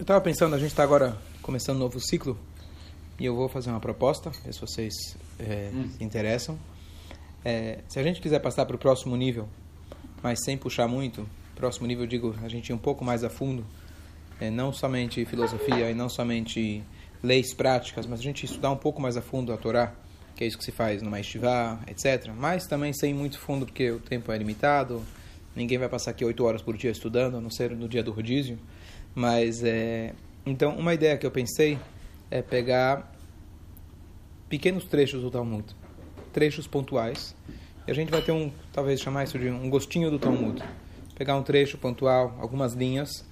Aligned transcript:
Eu 0.00 0.02
estava 0.02 0.20
pensando, 0.22 0.54
a 0.54 0.58
gente 0.58 0.70
está 0.70 0.82
agora 0.82 1.14
começando 1.42 1.76
um 1.76 1.80
novo 1.80 2.00
ciclo 2.00 2.34
e 3.18 3.26
eu 3.26 3.36
vou 3.36 3.50
fazer 3.50 3.68
uma 3.68 3.80
proposta, 3.80 4.30
ver 4.30 4.54
se 4.54 4.58
vocês 4.58 4.94
é, 5.38 5.70
hum. 5.74 5.90
se 5.90 6.02
interessam. 6.02 6.58
É, 7.44 7.80
se 7.86 7.98
a 7.98 8.02
gente 8.02 8.18
quiser 8.18 8.38
passar 8.38 8.64
para 8.64 8.74
o 8.74 8.78
próximo 8.78 9.14
nível, 9.14 9.46
mas 10.22 10.42
sem 10.42 10.56
puxar 10.56 10.88
muito, 10.88 11.28
próximo 11.54 11.86
nível, 11.86 12.04
eu 12.04 12.08
digo, 12.08 12.34
a 12.42 12.48
gente 12.48 12.70
ir 12.70 12.72
um 12.72 12.78
pouco 12.78 13.04
mais 13.04 13.22
a 13.22 13.28
fundo, 13.28 13.62
é, 14.40 14.48
não 14.48 14.72
somente 14.72 15.22
filosofia 15.26 15.90
e 15.90 15.94
não 15.94 16.08
somente 16.08 16.82
leis 17.22 17.52
práticas, 17.52 18.06
mas 18.06 18.20
a 18.20 18.22
gente 18.22 18.46
estudar 18.46 18.70
um 18.70 18.78
pouco 18.78 19.02
mais 19.02 19.18
a 19.18 19.20
fundo 19.20 19.52
a 19.52 19.58
Torá, 19.58 19.92
que 20.34 20.44
é 20.44 20.46
isso 20.46 20.56
que 20.56 20.64
se 20.64 20.72
faz 20.72 21.02
no 21.02 21.10
Maistivá, 21.10 21.78
etc. 21.86 22.32
Mas 22.34 22.66
também 22.66 22.94
sem 22.94 23.12
muito 23.12 23.38
fundo, 23.38 23.66
porque 23.66 23.90
o 23.90 23.98
tempo 23.98 24.32
é 24.32 24.38
limitado, 24.38 25.04
ninguém 25.54 25.76
vai 25.76 25.90
passar 25.90 26.12
aqui 26.12 26.24
oito 26.24 26.42
horas 26.42 26.62
por 26.62 26.74
dia 26.74 26.90
estudando, 26.90 27.36
a 27.36 27.40
não 27.42 27.50
ser 27.50 27.72
no 27.72 27.86
dia 27.86 28.02
do 28.02 28.12
rodízio. 28.12 28.58
Mas, 29.14 29.62
é... 29.64 30.14
então, 30.46 30.76
uma 30.76 30.94
ideia 30.94 31.16
que 31.16 31.26
eu 31.26 31.30
pensei 31.30 31.78
é 32.30 32.42
pegar 32.42 33.12
pequenos 34.48 34.84
trechos 34.84 35.22
do 35.22 35.30
Talmud, 35.30 35.64
trechos 36.32 36.66
pontuais, 36.66 37.34
e 37.86 37.90
a 37.90 37.94
gente 37.94 38.10
vai 38.10 38.22
ter 38.22 38.32
um, 38.32 38.52
talvez 38.72 39.00
chamar 39.00 39.24
isso 39.24 39.38
de 39.38 39.48
um 39.48 39.68
gostinho 39.68 40.10
do 40.10 40.18
Talmud. 40.18 40.62
Pegar 41.16 41.36
um 41.36 41.42
trecho 41.42 41.76
pontual, 41.76 42.36
algumas 42.40 42.72
linhas, 42.72 43.24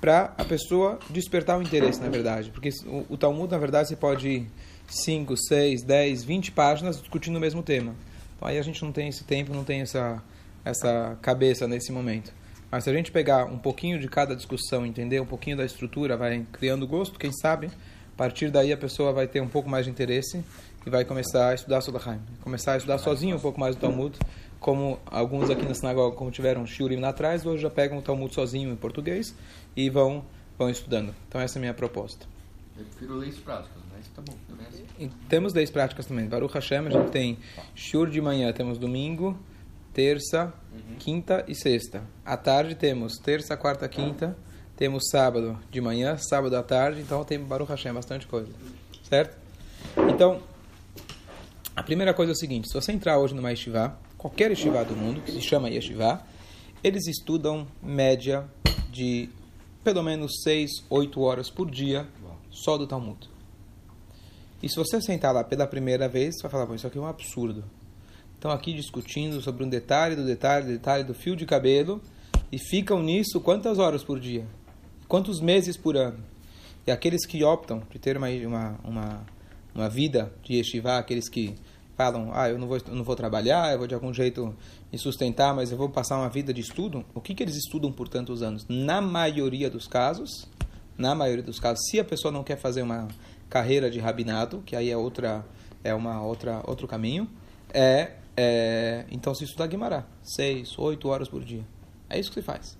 para 0.00 0.32
a 0.38 0.44
pessoa 0.44 0.98
despertar 1.10 1.58
o 1.58 1.62
interesse, 1.62 2.00
na 2.00 2.08
verdade. 2.08 2.50
Porque 2.50 2.70
o, 2.86 3.14
o 3.14 3.16
Talmud, 3.16 3.50
na 3.50 3.58
verdade, 3.58 3.88
você 3.88 3.96
pode 3.96 4.28
ir 4.28 4.46
5, 4.88 5.36
6, 5.36 5.82
10, 5.82 6.24
20 6.24 6.52
páginas 6.52 7.00
discutindo 7.00 7.36
o 7.36 7.40
mesmo 7.40 7.62
tema. 7.62 7.94
Então, 8.36 8.48
aí 8.48 8.58
a 8.58 8.62
gente 8.62 8.82
não 8.82 8.92
tem 8.92 9.08
esse 9.08 9.24
tempo, 9.24 9.52
não 9.52 9.64
tem 9.64 9.80
essa, 9.80 10.22
essa 10.64 11.18
cabeça 11.20 11.66
nesse 11.66 11.92
momento. 11.92 12.32
Mas 12.70 12.84
se 12.84 12.90
a 12.90 12.92
gente 12.92 13.10
pegar 13.10 13.46
um 13.46 13.58
pouquinho 13.58 13.98
de 13.98 14.08
cada 14.08 14.36
discussão, 14.36 14.84
entender 14.84 15.20
um 15.20 15.26
pouquinho 15.26 15.56
da 15.56 15.64
estrutura, 15.64 16.16
vai 16.16 16.46
criando 16.52 16.86
gosto, 16.86 17.18
quem 17.18 17.32
sabe, 17.32 17.68
a 17.68 18.16
partir 18.16 18.50
daí 18.50 18.72
a 18.72 18.76
pessoa 18.76 19.12
vai 19.12 19.26
ter 19.26 19.40
um 19.40 19.48
pouco 19.48 19.68
mais 19.68 19.86
de 19.86 19.90
interesse 19.90 20.44
e 20.86 20.90
vai 20.90 21.04
começar 21.04 21.48
a 21.48 21.54
estudar 21.54 21.80
Sodachim. 21.80 22.20
Começar 22.42 22.74
a 22.74 22.76
estudar 22.76 22.98
sozinho 22.98 23.36
um 23.36 23.40
pouco 23.40 23.58
mais 23.58 23.74
o 23.74 23.78
Talmud, 23.78 24.18
como 24.60 24.98
alguns 25.06 25.48
aqui 25.48 25.64
na 25.64 25.74
sinagoga, 25.74 26.16
como 26.16 26.30
tiveram 26.30 26.66
Shurim 26.66 27.02
atrás, 27.04 27.46
hoje 27.46 27.62
já 27.62 27.70
pegam 27.70 27.98
o 27.98 28.02
Talmud 28.02 28.34
sozinho 28.34 28.70
em 28.70 28.76
português 28.76 29.34
e 29.74 29.88
vão, 29.88 30.24
vão 30.58 30.68
estudando. 30.68 31.14
Então 31.26 31.40
essa 31.40 31.56
é 31.56 31.58
a 31.58 31.60
minha 31.60 31.74
proposta. 31.74 32.26
Eu 32.76 32.84
prefiro 32.84 33.14
leis 33.16 33.36
práticas, 33.38 33.82
mas 33.92 34.06
tá 34.08 34.20
bom. 34.20 34.36
E 34.98 35.08
temos 35.28 35.54
leis 35.54 35.70
práticas 35.70 36.06
também. 36.06 36.26
Baruch 36.26 36.52
Hashem, 36.52 36.86
a 36.86 36.90
gente 36.90 37.10
tem 37.10 37.38
Shur 37.74 38.10
de 38.10 38.20
manhã, 38.20 38.52
temos 38.52 38.78
domingo, 38.78 39.38
terça, 39.98 40.54
uhum. 40.72 40.94
quinta 40.96 41.44
e 41.48 41.56
sexta. 41.56 42.04
À 42.24 42.36
tarde 42.36 42.76
temos 42.76 43.18
terça, 43.18 43.56
quarta, 43.56 43.88
quinta. 43.88 44.38
Temos 44.76 45.08
sábado 45.10 45.58
de 45.72 45.80
manhã, 45.80 46.16
sábado 46.16 46.54
à 46.56 46.62
tarde. 46.62 47.00
Então 47.00 47.24
tem 47.24 47.36
Baruch 47.40 47.68
Hashem, 47.68 47.92
bastante 47.92 48.24
coisa. 48.24 48.48
Certo? 49.02 49.36
Então, 50.08 50.40
a 51.74 51.82
primeira 51.82 52.14
coisa 52.14 52.30
é 52.30 52.34
o 52.34 52.36
seguinte. 52.36 52.68
Se 52.68 52.74
você 52.74 52.92
entrar 52.92 53.18
hoje 53.18 53.34
no 53.34 53.44
Yeshiva, 53.48 53.98
qualquer 54.16 54.52
Yeshiva 54.52 54.84
do 54.84 54.94
mundo, 54.94 55.20
que 55.20 55.32
se 55.32 55.40
chama 55.40 55.68
Yeshiva, 55.68 56.22
eles 56.84 57.08
estudam 57.08 57.66
média 57.82 58.44
de 58.92 59.28
pelo 59.82 60.04
menos 60.04 60.42
6, 60.44 60.84
8 60.88 61.20
horas 61.20 61.50
por 61.50 61.68
dia 61.68 62.06
só 62.52 62.78
do 62.78 62.86
Talmud. 62.86 63.28
E 64.62 64.68
se 64.68 64.76
você 64.76 65.00
sentar 65.00 65.34
lá 65.34 65.42
pela 65.42 65.66
primeira 65.66 66.08
vez, 66.08 66.36
você 66.36 66.42
vai 66.42 66.52
falar, 66.52 66.72
isso 66.76 66.86
aqui 66.86 66.98
é 66.98 67.00
um 67.00 67.06
absurdo 67.06 67.64
estão 68.38 68.52
aqui 68.52 68.72
discutindo 68.72 69.42
sobre 69.42 69.64
um 69.64 69.68
detalhe 69.68 70.14
do 70.14 70.24
detalhe 70.24 70.66
do 70.66 70.72
detalhe 70.72 71.02
do 71.02 71.12
fio 71.12 71.34
de 71.34 71.44
cabelo 71.44 72.00
e 72.52 72.58
ficam 72.58 73.02
nisso 73.02 73.40
quantas 73.40 73.80
horas 73.80 74.04
por 74.04 74.20
dia? 74.20 74.46
Quantos 75.08 75.40
meses 75.40 75.76
por 75.76 75.96
ano? 75.96 76.20
E 76.86 76.90
aqueles 76.92 77.26
que 77.26 77.42
optam 77.42 77.82
de 77.90 77.98
ter 77.98 78.16
uma, 78.16 78.28
uma, 78.28 78.78
uma, 78.84 79.26
uma 79.74 79.88
vida 79.90 80.32
de 80.44 80.54
yeshiva, 80.54 80.98
aqueles 80.98 81.28
que 81.28 81.56
falam, 81.96 82.30
ah, 82.32 82.48
eu 82.48 82.58
não 82.58 82.68
vou, 82.68 82.76
eu 82.76 82.94
não 82.94 83.02
vou 83.02 83.16
trabalhar, 83.16 83.72
eu 83.72 83.78
vou 83.78 83.88
de 83.88 83.94
algum 83.94 84.14
jeito 84.14 84.54
me 84.92 84.98
sustentar, 84.98 85.52
mas 85.52 85.72
eu 85.72 85.76
vou 85.76 85.88
passar 85.88 86.16
uma 86.16 86.28
vida 86.28 86.54
de 86.54 86.60
estudo, 86.60 87.04
o 87.12 87.20
que, 87.20 87.34
que 87.34 87.42
eles 87.42 87.56
estudam 87.56 87.90
por 87.90 88.08
tantos 88.08 88.40
anos? 88.40 88.64
Na 88.68 89.00
maioria 89.00 89.68
dos 89.68 89.88
casos, 89.88 90.46
na 90.96 91.12
maioria 91.12 91.42
dos 91.42 91.58
casos, 91.58 91.84
se 91.90 91.98
a 91.98 92.04
pessoa 92.04 92.30
não 92.30 92.44
quer 92.44 92.56
fazer 92.56 92.82
uma 92.82 93.08
carreira 93.50 93.90
de 93.90 93.98
rabinato, 93.98 94.62
que 94.64 94.76
aí 94.76 94.90
é 94.90 94.96
outra 94.96 95.44
é 95.82 95.92
uma 95.92 96.22
outra 96.22 96.62
outro 96.66 96.86
caminho, 96.86 97.28
é 97.74 98.12
é, 98.40 99.04
então 99.10 99.34
se 99.34 99.42
estudar 99.42 99.66
Guimará, 99.66 100.06
seis, 100.22 100.78
oito 100.78 101.08
horas 101.08 101.28
por 101.28 101.42
dia. 101.42 101.66
É 102.08 102.20
isso 102.20 102.30
que 102.30 102.40
se 102.40 102.46
faz. 102.46 102.78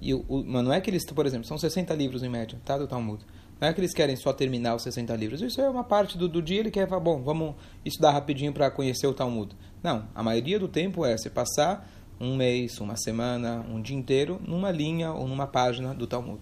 E 0.00 0.12
o, 0.12 0.24
o, 0.28 0.44
mas 0.44 0.64
não 0.64 0.72
é 0.72 0.80
que 0.80 0.90
eles, 0.90 1.04
por 1.04 1.24
exemplo, 1.26 1.46
são 1.46 1.56
60 1.56 1.94
livros 1.94 2.24
em 2.24 2.28
média, 2.28 2.58
tá, 2.64 2.76
do 2.76 2.88
Talmud. 2.88 3.24
Não 3.60 3.68
é 3.68 3.72
que 3.72 3.80
eles 3.80 3.94
querem 3.94 4.16
só 4.16 4.32
terminar 4.32 4.74
os 4.74 4.82
60 4.82 5.14
livros. 5.14 5.42
Isso 5.42 5.60
é 5.60 5.70
uma 5.70 5.84
parte 5.84 6.18
do, 6.18 6.28
do 6.28 6.42
dia, 6.42 6.58
ele 6.58 6.72
quer 6.72 6.88
falar, 6.88 7.02
bom, 7.02 7.22
vamos 7.22 7.54
estudar 7.84 8.10
rapidinho 8.10 8.52
para 8.52 8.68
conhecer 8.68 9.06
o 9.06 9.14
Talmud. 9.14 9.54
Não, 9.80 10.08
a 10.12 10.24
maioria 10.24 10.58
do 10.58 10.66
tempo 10.66 11.06
é 11.06 11.16
você 11.16 11.30
passar 11.30 11.88
um 12.18 12.34
mês, 12.34 12.80
uma 12.80 12.96
semana, 12.96 13.64
um 13.70 13.80
dia 13.80 13.96
inteiro 13.96 14.40
numa 14.44 14.72
linha 14.72 15.12
ou 15.12 15.28
numa 15.28 15.46
página 15.46 15.94
do 15.94 16.08
Talmud. 16.08 16.40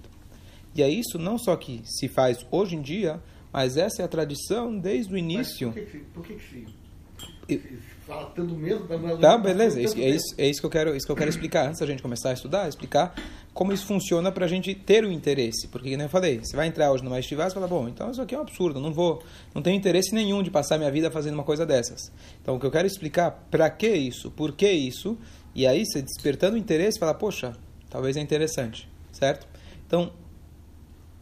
E 0.74 0.82
é 0.82 0.88
isso 0.88 1.18
não 1.18 1.36
só 1.36 1.54
que 1.54 1.82
se 1.84 2.08
faz 2.08 2.46
hoje 2.50 2.76
em 2.76 2.80
dia, 2.80 3.20
mas 3.52 3.76
essa 3.76 4.00
é 4.00 4.06
a 4.06 4.08
tradição 4.08 4.78
desde 4.78 5.12
o 5.12 5.18
início. 5.18 5.68
Mas 5.68 5.84
por 5.84 5.90
que, 5.90 5.98
por 5.98 6.24
que, 6.24 6.34
que 7.46 7.78
fala 8.08 8.32
tanto 8.34 8.54
mesmo. 8.54 8.88
Tá, 9.20 9.36
beleza. 9.36 9.78
É 9.78 9.84
isso, 9.84 9.98
é, 9.98 10.08
isso, 10.08 10.34
é 10.38 10.46
isso, 10.48 10.60
que 10.60 10.66
eu 10.66 10.70
quero, 10.70 10.96
isso 10.96 11.06
que 11.06 11.12
eu 11.12 11.16
quero 11.16 11.28
explicar 11.28 11.68
antes 11.68 11.78
da 11.78 11.86
gente 11.86 12.02
começar 12.02 12.30
a 12.30 12.32
estudar, 12.32 12.66
explicar 12.66 13.14
como 13.52 13.72
isso 13.72 13.86
funciona 13.86 14.32
para 14.32 14.46
a 14.46 14.48
gente 14.48 14.74
ter 14.74 15.04
o 15.04 15.12
interesse. 15.12 15.68
Porque, 15.68 15.90
como 15.90 16.02
eu 16.02 16.08
falei, 16.08 16.38
você 16.38 16.56
vai 16.56 16.66
entrar 16.66 16.90
hoje 16.90 17.04
no 17.04 17.10
Mais 17.10 17.30
e 17.30 17.36
fala, 17.36 17.68
bom, 17.68 17.86
então 17.86 18.10
isso 18.10 18.22
aqui 18.22 18.34
é 18.34 18.38
um 18.38 18.40
absurdo, 18.40 18.80
não 18.80 18.92
vou, 18.92 19.22
não 19.54 19.60
tenho 19.60 19.76
interesse 19.76 20.14
nenhum 20.14 20.42
de 20.42 20.50
passar 20.50 20.78
minha 20.78 20.90
vida 20.90 21.10
fazendo 21.10 21.34
uma 21.34 21.44
coisa 21.44 21.66
dessas. 21.66 22.10
Então, 22.40 22.56
o 22.56 22.60
que 22.60 22.64
eu 22.64 22.70
quero 22.70 22.86
explicar, 22.86 23.30
para 23.50 23.68
que 23.68 23.88
isso, 23.88 24.30
por 24.30 24.52
que 24.52 24.70
isso, 24.70 25.18
e 25.54 25.66
aí 25.66 25.84
você 25.84 26.00
despertando 26.00 26.56
o 26.56 26.58
interesse, 26.58 26.98
fala, 26.98 27.12
poxa, 27.12 27.52
talvez 27.90 28.16
é 28.16 28.20
interessante, 28.20 28.88
certo? 29.12 29.46
Então, 29.86 30.12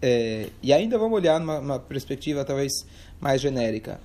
é, 0.00 0.50
e 0.62 0.72
ainda 0.72 0.96
vamos 0.98 1.16
olhar 1.16 1.40
numa 1.40 1.80
perspectiva 1.80 2.44
talvez 2.44 2.70
mais 3.20 3.40
genérica 3.40 3.98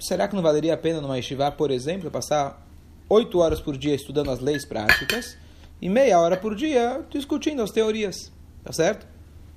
será 0.00 0.26
que 0.26 0.34
não 0.34 0.42
valeria 0.42 0.74
a 0.74 0.76
pena 0.76 1.00
numa 1.00 1.16
yeshiva, 1.16 1.50
por 1.52 1.70
exemplo, 1.70 2.10
passar 2.10 2.66
oito 3.08 3.38
horas 3.38 3.60
por 3.60 3.76
dia 3.76 3.94
estudando 3.94 4.30
as 4.30 4.40
leis 4.40 4.66
práticas 4.66 5.36
e 5.80 5.88
meia 5.88 6.18
hora 6.18 6.36
por 6.36 6.54
dia 6.54 7.04
discutindo 7.10 7.62
as 7.62 7.70
teorias, 7.70 8.32
tá 8.64 8.72
certo? 8.72 9.06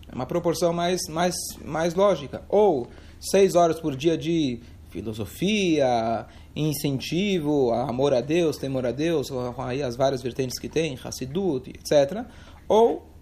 É 0.08 0.16
uma 0.16 0.26
proporção 0.26 0.74
mais, 0.74 1.02
mais, 1.09 1.34
mais 1.64 1.96
lógica. 1.96 2.44
Ou 2.50 2.88
seis 3.20 3.56
horas 3.56 3.80
por 3.80 3.96
dia 3.96 4.18
de 4.18 4.59
filosofia, 4.90 6.28
incentivo, 6.56 7.72
amor 7.72 8.14
a 8.14 8.22
Deus, 8.22 8.58
temor 8.58 8.86
a 8.86 8.92
Deus, 8.92 9.28
aí 9.58 9.81
as 9.81 9.96
várias 9.96 10.22
vertentes 10.22 10.60
que 10.60 10.70
tem, 10.70 10.98
Hassidut, 11.04 11.70
etc. 11.70 12.25
Ou 12.68 13.12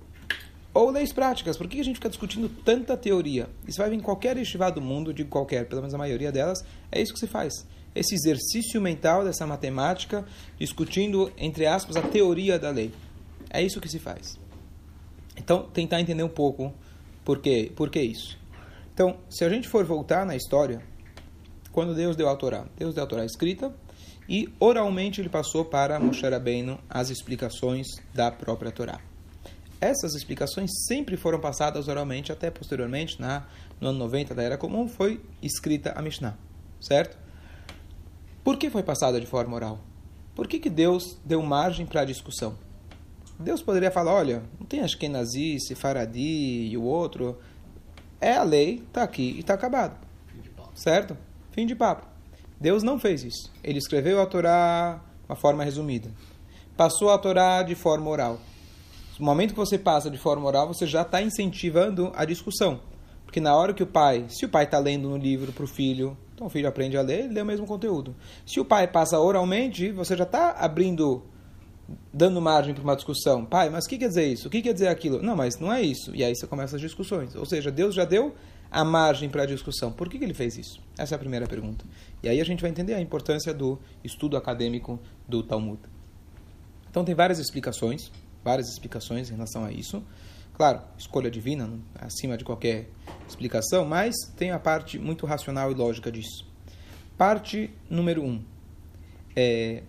ou 0.74 0.90
leis 0.90 1.12
práticas. 1.12 1.58
Por 1.58 1.68
que 1.68 1.80
a 1.80 1.84
gente 1.84 1.96
fica 1.96 2.09
discutindo 2.09 2.50
tanta 2.50 2.96
teoria? 2.96 3.50
Isso 3.68 3.78
vai 3.78 3.90
vir 3.90 3.98
em 3.98 4.02
qualquer 4.02 4.38
yeshiva 4.38 4.72
do 4.72 4.82
mundo, 4.82 5.14
digo 5.14 5.30
qualquer, 5.30 5.68
pelo 5.68 5.82
menos 5.82 5.94
a 5.94 5.98
maioria 5.98 6.32
delas, 6.32 6.64
é 6.92 7.02
isso 7.02 7.14
que 7.14 7.20
se 7.20 7.28
faz. 7.28 7.66
Esse 7.94 8.16
exercício 8.16 8.80
mental 8.80 9.24
dessa 9.24 9.46
matemática, 9.46 10.26
discutindo, 10.58 11.32
entre 11.38 11.66
aspas, 11.66 11.98
a 11.98 12.02
teoria 12.02 12.58
da 12.58 12.70
lei. 12.70 12.92
É 13.50 13.62
isso 13.62 13.82
que 13.82 13.90
se 13.90 14.00
faz. 14.00 14.40
Então, 15.38 15.64
tentar 15.74 16.00
entender 16.00 16.24
um 16.24 16.30
pouco 16.30 16.74
por 17.26 17.40
quê, 17.40 17.72
por 17.76 17.90
que 17.90 18.02
isso. 18.02 18.38
Então, 18.94 19.18
se 19.30 19.44
a 19.44 19.50
gente 19.50 19.68
for 19.68 19.84
voltar 19.84 20.26
na 20.26 20.36
história, 20.36 20.82
quando 21.72 21.96
Deus 21.96 22.16
deu 22.16 22.30
a 22.30 22.36
Torá, 22.36 22.66
Deus 22.78 22.94
deu 22.94 23.03
a 23.03 23.08
Torá 23.08 23.26
escrita 23.26 23.74
e 24.28 24.48
oralmente 24.59 25.20
ele 25.20 25.30
passou 25.30 25.66
para 25.66 26.00
Moshe 26.00 26.28
Rabbeinu 26.28 26.80
as 26.90 27.09
explicações 27.09 27.88
da 28.14 28.32
própria 28.32 28.72
Torá. 28.72 29.10
Essas 29.81 30.14
explicações 30.14 30.69
sempre 30.86 31.18
foram 31.18 31.40
passadas 31.40 31.88
oralmente, 31.88 32.31
até 32.31 32.52
posteriormente, 32.52 33.20
na, 33.20 33.47
no 33.79 33.88
ano 33.90 33.97
90 33.97 34.35
da 34.35 34.44
Era 34.44 34.55
Comum, 34.55 34.88
foi 34.88 35.20
escrita 35.41 35.91
a 35.96 36.03
Mishnah, 36.03 36.38
certo? 36.79 37.17
Por 38.44 38.58
que 38.58 38.70
foi 38.70 38.84
passada 38.84 39.20
de 39.20 39.26
forma 39.26 39.55
oral? 39.55 39.79
Por 40.35 40.47
que, 40.47 40.59
que 40.59 40.70
Deus 40.70 41.17
deu 41.26 41.41
margem 41.41 41.88
para 41.88 42.02
a 42.02 42.05
discussão? 42.05 42.55
Deus 43.40 43.64
poderia 43.64 43.90
falar, 43.90 44.14
olha, 44.14 44.44
não 44.59 44.67
tem 44.67 44.82
Ashkenazi, 44.82 45.59
Sefaradi 45.59 46.70
e 46.70 46.78
o 46.78 46.84
outro. 46.84 47.40
É 48.20 48.34
a 48.34 48.44
lei, 48.44 48.84
está 48.88 49.02
aqui 49.02 49.32
e 49.32 49.40
está 49.40 49.55
acabado. 49.55 49.97
Certo? 50.76 51.17
Fim 51.52 51.66
de 51.66 51.76
papo. 51.76 52.05
Deus 52.59 52.84
não 52.84 53.00
fez 53.00 53.23
isso. 53.23 53.52
Ele 53.64 53.79
escreveu 53.79 54.22
a 54.22 54.28
Torá 54.28 55.02
de 55.22 55.26
uma 55.28 55.35
forma 55.35 55.64
resumida. 55.64 56.11
Passou 56.78 57.09
a 57.09 57.17
Torá 57.17 57.64
de 57.64 57.73
forma 57.73 58.08
oral. 58.08 58.40
No 59.22 59.28
momento 59.28 59.52
que 59.52 59.59
você 59.59 59.78
passa 59.78 60.09
de 60.09 60.18
forma 60.18 60.47
oral, 60.47 60.68
você 60.68 60.88
já 60.88 61.03
está 61.03 61.22
incentivando 61.22 62.12
a 62.16 62.26
discussão. 62.26 62.79
Porque 63.23 63.40
na 63.40 63.56
hora 63.56 63.72
que 63.72 63.84
o 63.84 63.85
pai, 63.85 64.26
se 64.28 64.46
o 64.46 64.50
pai 64.50 64.64
está 64.64 64.79
lendo 64.79 65.08
no 65.08 65.16
livro 65.16 65.52
para 65.52 65.64
o 65.64 65.68
filho, 65.68 66.18
então 66.34 66.47
o 66.47 66.50
filho 66.50 66.68
aprende 66.68 66.97
a 66.97 67.03
ler, 67.03 67.26
ele 67.26 67.35
lê 67.35 67.41
o 67.44 67.46
mesmo 67.46 67.68
conteúdo. 67.68 68.16
Se 68.47 68.59
o 68.59 68.66
pai 68.66 68.88
passa 68.88 69.20
oralmente, 69.20 69.91
você 69.91 70.18
já 70.18 70.23
está 70.23 70.53
abrindo 70.53 71.22
dando 72.12 72.41
margem 72.41 72.73
para 72.73 72.84
uma 72.84 72.96
discussão. 72.96 73.46
Pai, 73.46 73.70
mas 73.70 73.85
o 73.85 73.90
que 73.90 74.00
quer 74.00 74.08
dizer 74.08 74.26
isso? 74.26 74.47
O 74.47 74.50
que 74.50 74.59
quer 74.59 74.73
dizer 74.73 74.88
aquilo? 74.88 75.22
Não, 75.22 75.35
mas 75.35 75.59
não 75.59 75.72
é 75.72 75.84
isso. 75.84 76.16
E 76.16 76.24
aí 76.24 76.35
você 76.35 76.47
começa 76.47 76.78
as 76.78 76.82
discussões. 76.82 77.35
Ou 77.35 77.46
seja, 77.46 77.70
Deus 77.70 77.94
já 77.94 78.06
deu 78.06 78.34
a 78.72 78.84
margem 78.84 79.29
para 79.29 79.44
a 79.44 79.46
discussão. 79.46 79.91
Por 79.91 80.09
que, 80.09 80.17
que 80.17 80.26
ele 80.26 80.34
fez 80.34 80.58
isso? 80.58 80.82
Essa 80.97 81.14
é 81.14 81.17
a 81.17 81.20
primeira 81.20 81.46
pergunta. 81.46 81.85
E 82.24 82.28
aí 82.28 82.41
a 82.41 82.44
gente 82.44 82.62
vai 82.62 82.72
entender 82.72 82.96
a 82.96 83.02
importância 83.02 83.53
do 83.53 83.78
estudo 84.03 84.35
acadêmico 84.35 85.00
do 85.28 85.44
Talmud. 85.44 85.79
Então 86.90 87.06
tem 87.06 87.14
várias 87.14 87.38
explicações, 87.38 88.12
várias 88.43 88.67
explicações 88.70 89.29
em 89.29 89.34
relação 89.34 89.64
a 89.64 89.72
isso. 89.72 90.03
Claro, 90.53 90.82
escolha 90.97 91.32
divina, 91.32 91.70
acima 91.96 92.38
de 92.38 92.43
qualquer 92.43 92.90
explicação, 93.28 93.85
mas 93.85 94.16
tem 94.38 94.52
a 94.52 94.59
parte 94.59 94.99
muito 94.99 95.26
racional 95.26 95.72
e 95.72 95.76
lógica 95.76 96.11
disso. 96.11 96.46
Parte 97.17 97.73
número 97.90 98.23
um. 98.23 98.43
É, 99.35 99.84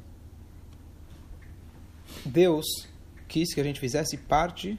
Deus 2.24 2.64
quis 3.28 3.52
que 3.52 3.60
a 3.60 3.64
gente 3.64 3.80
fizesse 3.80 4.16
parte 4.16 4.78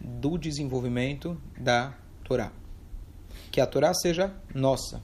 do 0.00 0.38
desenvolvimento 0.38 1.40
da 1.58 1.94
Torá. 2.24 2.52
Que 3.50 3.60
a 3.60 3.66
Torá 3.66 3.92
seja 3.94 4.34
nossa. 4.54 5.02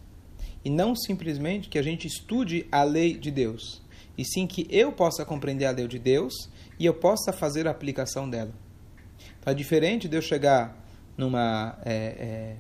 E 0.65 0.71
não 0.71 0.97
simplesmente 0.97 1.69
que 1.69 1.79
a 1.79 1.83
gente 1.83 2.07
estude 2.07 2.67
a 2.73 2.83
lei 2.83 3.17
de 3.17 3.31
Deus. 3.31 3.83
E 4.17 4.25
sim 4.25 4.47
que 4.47 4.67
eu 4.71 4.93
possa 4.93 5.25
compreender 5.25 5.67
a 5.67 5.71
lei 5.71 5.87
de 5.87 5.99
Deus 5.99 6.49
e 6.79 6.87
eu 6.87 6.95
possa 6.95 7.33
fazer 7.33 7.67
a 7.67 7.71
aplicação 7.71 8.29
dela. 8.29 8.53
É 9.45 9.55
diferente 9.55 10.09
de 10.09 10.17
eu 10.17 10.23
chegar 10.23 10.77
numa, 11.17 11.79
é, 11.85 11.95
é, 11.95 12.57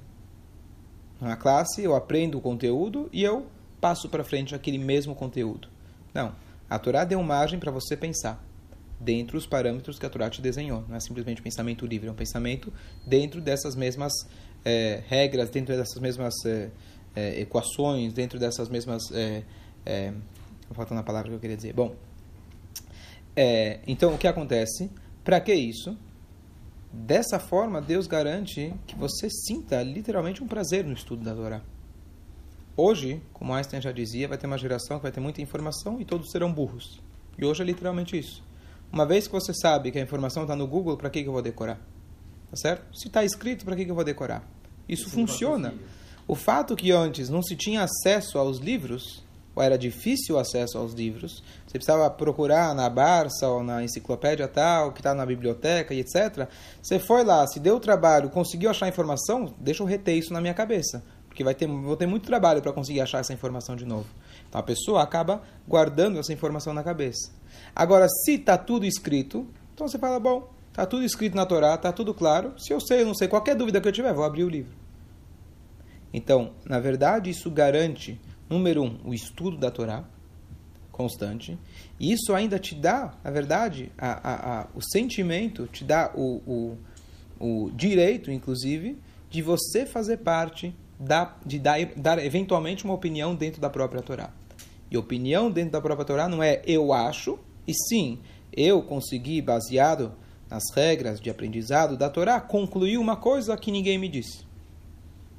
numa 1.20 1.36
classe, 1.36 1.82
eu 1.82 1.94
aprendo 1.94 2.38
o 2.38 2.40
conteúdo 2.40 3.08
e 3.12 3.22
eu 3.22 3.46
passo 3.80 4.08
para 4.08 4.24
frente 4.24 4.54
aquele 4.54 4.78
mesmo 4.78 5.14
conteúdo. 5.14 5.68
Não. 6.14 6.34
A 6.68 6.78
Torá 6.78 7.04
deu 7.04 7.22
margem 7.22 7.58
para 7.58 7.70
você 7.70 7.96
pensar 7.96 8.44
dentro 8.98 9.36
dos 9.36 9.46
parâmetros 9.46 9.98
que 9.98 10.06
a 10.06 10.10
Torá 10.10 10.30
te 10.30 10.40
desenhou. 10.40 10.84
Não 10.88 10.96
é 10.96 11.00
simplesmente 11.00 11.42
pensamento 11.42 11.86
livre, 11.86 12.08
é 12.08 12.12
um 12.12 12.14
pensamento 12.14 12.72
dentro 13.06 13.40
dessas 13.40 13.76
mesmas 13.76 14.12
é, 14.64 15.02
regras, 15.06 15.50
dentro 15.50 15.76
dessas 15.76 16.00
mesmas 16.00 16.34
é, 16.44 16.70
é, 17.14 17.40
equações, 17.40 18.12
dentro 18.12 18.38
dessas 18.38 18.68
mesmas. 18.68 19.02
É, 19.12 19.42
é, 19.84 20.12
faltando 20.72 21.00
a 21.00 21.04
palavra 21.04 21.28
que 21.28 21.34
eu 21.36 21.40
queria 21.40 21.56
dizer. 21.56 21.72
Bom, 21.72 21.94
é, 23.36 23.80
então 23.86 24.14
o 24.14 24.18
que 24.18 24.26
acontece? 24.26 24.90
Para 25.22 25.40
que 25.40 25.54
isso? 25.54 25.96
Dessa 26.90 27.38
forma, 27.38 27.82
Deus 27.82 28.06
garante 28.06 28.72
que 28.86 28.96
você 28.96 29.28
sinta 29.28 29.82
literalmente 29.82 30.42
um 30.42 30.46
prazer 30.46 30.84
no 30.84 30.94
estudo 30.94 31.22
da 31.22 31.34
Torá. 31.34 31.62
Hoje, 32.74 33.22
como 33.32 33.52
Einstein 33.52 33.82
já 33.82 33.92
dizia, 33.92 34.28
vai 34.28 34.38
ter 34.38 34.46
uma 34.46 34.56
geração 34.56 34.98
que 34.98 35.02
vai 35.02 35.12
ter 35.12 35.20
muita 35.20 35.42
informação 35.42 36.00
e 36.00 36.04
todos 36.04 36.30
serão 36.30 36.52
burros. 36.52 37.00
E 37.38 37.44
hoje 37.44 37.62
é 37.62 37.66
literalmente 37.66 38.18
isso. 38.18 38.42
Uma 38.90 39.04
vez 39.04 39.26
que 39.26 39.32
você 39.32 39.52
sabe 39.52 39.90
que 39.90 39.98
a 39.98 40.02
informação 40.02 40.44
está 40.44 40.56
no 40.56 40.66
Google, 40.66 40.96
para 40.96 41.10
que, 41.10 41.22
que 41.22 41.28
eu 41.28 41.32
vou 41.32 41.42
decorar? 41.42 41.78
Tá 42.50 42.56
certo? 42.56 42.96
Se 42.96 43.08
está 43.08 43.24
escrito, 43.24 43.64
para 43.64 43.76
que, 43.76 43.84
que 43.84 43.90
eu 43.90 43.94
vou 43.94 44.04
decorar? 44.04 44.48
Isso, 44.88 45.02
Isso 45.02 45.10
funciona. 45.10 45.74
O 46.26 46.34
fato 46.34 46.74
que 46.74 46.92
antes 46.92 47.28
não 47.28 47.42
se 47.42 47.56
tinha 47.56 47.82
acesso 47.82 48.38
aos 48.38 48.58
livros, 48.58 49.22
ou 49.56 49.62
era 49.62 49.78
difícil 49.78 50.36
o 50.36 50.38
acesso 50.38 50.76
aos 50.76 50.92
livros, 50.92 51.42
você 51.66 51.78
precisava 51.78 52.08
procurar 52.10 52.74
na 52.74 52.90
Barça 52.90 53.48
ou 53.48 53.64
na 53.64 53.82
enciclopédia 53.82 54.46
tal, 54.46 54.92
que 54.92 55.00
está 55.00 55.14
na 55.14 55.24
biblioteca 55.24 55.94
e 55.94 56.00
etc. 56.00 56.46
Você 56.82 56.98
foi 56.98 57.24
lá, 57.24 57.46
se 57.46 57.58
deu 57.58 57.76
o 57.76 57.80
trabalho, 57.80 58.28
conseguiu 58.28 58.68
achar 58.68 58.84
a 58.84 58.88
informação, 58.90 59.54
deixa 59.58 59.82
eu 59.82 59.86
reter 59.86 60.14
isso 60.14 60.30
na 60.32 60.42
minha 60.42 60.52
cabeça. 60.52 61.02
Porque 61.26 61.42
vai 61.42 61.54
ter, 61.54 61.66
vou 61.66 61.96
ter 61.96 62.06
muito 62.06 62.26
trabalho 62.26 62.60
para 62.60 62.72
conseguir 62.72 63.00
achar 63.00 63.20
essa 63.20 63.32
informação 63.32 63.74
de 63.74 63.86
novo. 63.86 64.06
Então 64.46 64.60
a 64.60 64.62
pessoa 64.62 65.02
acaba 65.02 65.42
guardando 65.66 66.18
essa 66.18 66.32
informação 66.32 66.74
na 66.74 66.82
cabeça. 66.82 67.30
Agora, 67.74 68.06
se 68.08 68.34
está 68.34 68.58
tudo 68.58 68.84
escrito, 68.84 69.46
então 69.74 69.88
você 69.88 69.98
fala, 69.98 70.20
bom, 70.20 70.50
está 70.68 70.84
tudo 70.84 71.02
escrito 71.02 71.34
na 71.34 71.46
Torá, 71.46 71.74
está 71.74 71.90
tudo 71.92 72.12
claro. 72.12 72.52
Se 72.58 72.74
eu 72.74 72.80
sei, 72.80 73.00
eu 73.00 73.06
não 73.06 73.14
sei, 73.14 73.26
qualquer 73.26 73.56
dúvida 73.56 73.80
que 73.80 73.88
eu 73.88 73.92
tiver, 73.92 74.12
vou 74.12 74.24
abrir 74.24 74.44
o 74.44 74.48
livro. 74.48 74.72
Então, 76.12 76.52
na 76.64 76.78
verdade, 76.78 77.30
isso 77.30 77.50
garante, 77.50 78.20
número 78.48 78.82
um, 78.82 78.98
o 79.04 79.14
estudo 79.14 79.56
da 79.56 79.70
Torá 79.70 80.04
constante. 80.96 81.58
E 82.00 82.12
isso 82.12 82.34
ainda 82.34 82.58
te 82.58 82.74
dá, 82.74 83.14
na 83.22 83.30
verdade, 83.30 83.92
a, 83.98 84.12
a, 84.12 84.60
a, 84.60 84.66
o 84.74 84.80
sentimento, 84.80 85.66
te 85.66 85.84
dá 85.84 86.10
o, 86.14 86.40
o, 86.46 86.78
o 87.38 87.70
direito, 87.72 88.30
inclusive, 88.30 88.98
de 89.28 89.42
você 89.42 89.84
fazer 89.84 90.18
parte 90.18 90.74
da, 90.98 91.36
de 91.44 91.58
dar, 91.58 91.84
dar 91.96 92.24
eventualmente 92.24 92.84
uma 92.84 92.94
opinião 92.94 93.34
dentro 93.34 93.60
da 93.60 93.68
própria 93.68 94.00
Torá. 94.00 94.30
E 94.90 94.96
opinião 94.96 95.50
dentro 95.50 95.72
da 95.72 95.80
própria 95.80 96.06
Torá 96.06 96.28
não 96.28 96.42
é 96.42 96.62
eu 96.66 96.92
acho, 96.92 97.38
e 97.66 97.74
sim, 97.74 98.18
eu 98.52 98.82
consegui, 98.82 99.42
baseado 99.42 100.14
nas 100.48 100.62
regras 100.74 101.20
de 101.20 101.28
aprendizado 101.28 101.96
da 101.96 102.08
Torá, 102.08 102.40
concluir 102.40 102.96
uma 102.96 103.16
coisa 103.16 103.56
que 103.56 103.70
ninguém 103.70 103.98
me 103.98 104.08
disse. 104.08 104.46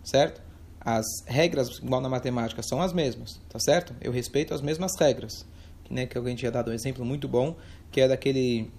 Certo? 0.03 0.41
As 0.89 1.05
regras, 1.25 1.79
igual 1.79 1.99
na 1.99 2.07
matemática, 2.07 2.63
são 2.63 2.81
as 2.81 2.93
mesmas, 2.93 3.41
tá 3.49 3.59
certo? 3.59 3.93
Eu 3.99 4.09
respeito 4.09 4.53
as 4.53 4.61
mesmas 4.61 4.93
regras. 4.97 5.45
Né, 5.89 6.05
que 6.05 6.17
alguém 6.17 6.33
tinha 6.33 6.49
dado 6.49 6.71
um 6.71 6.73
exemplo 6.73 7.03
muito 7.03 7.27
bom, 7.27 7.57
que 7.91 7.99
é 7.99 8.07
daquele 8.07 8.71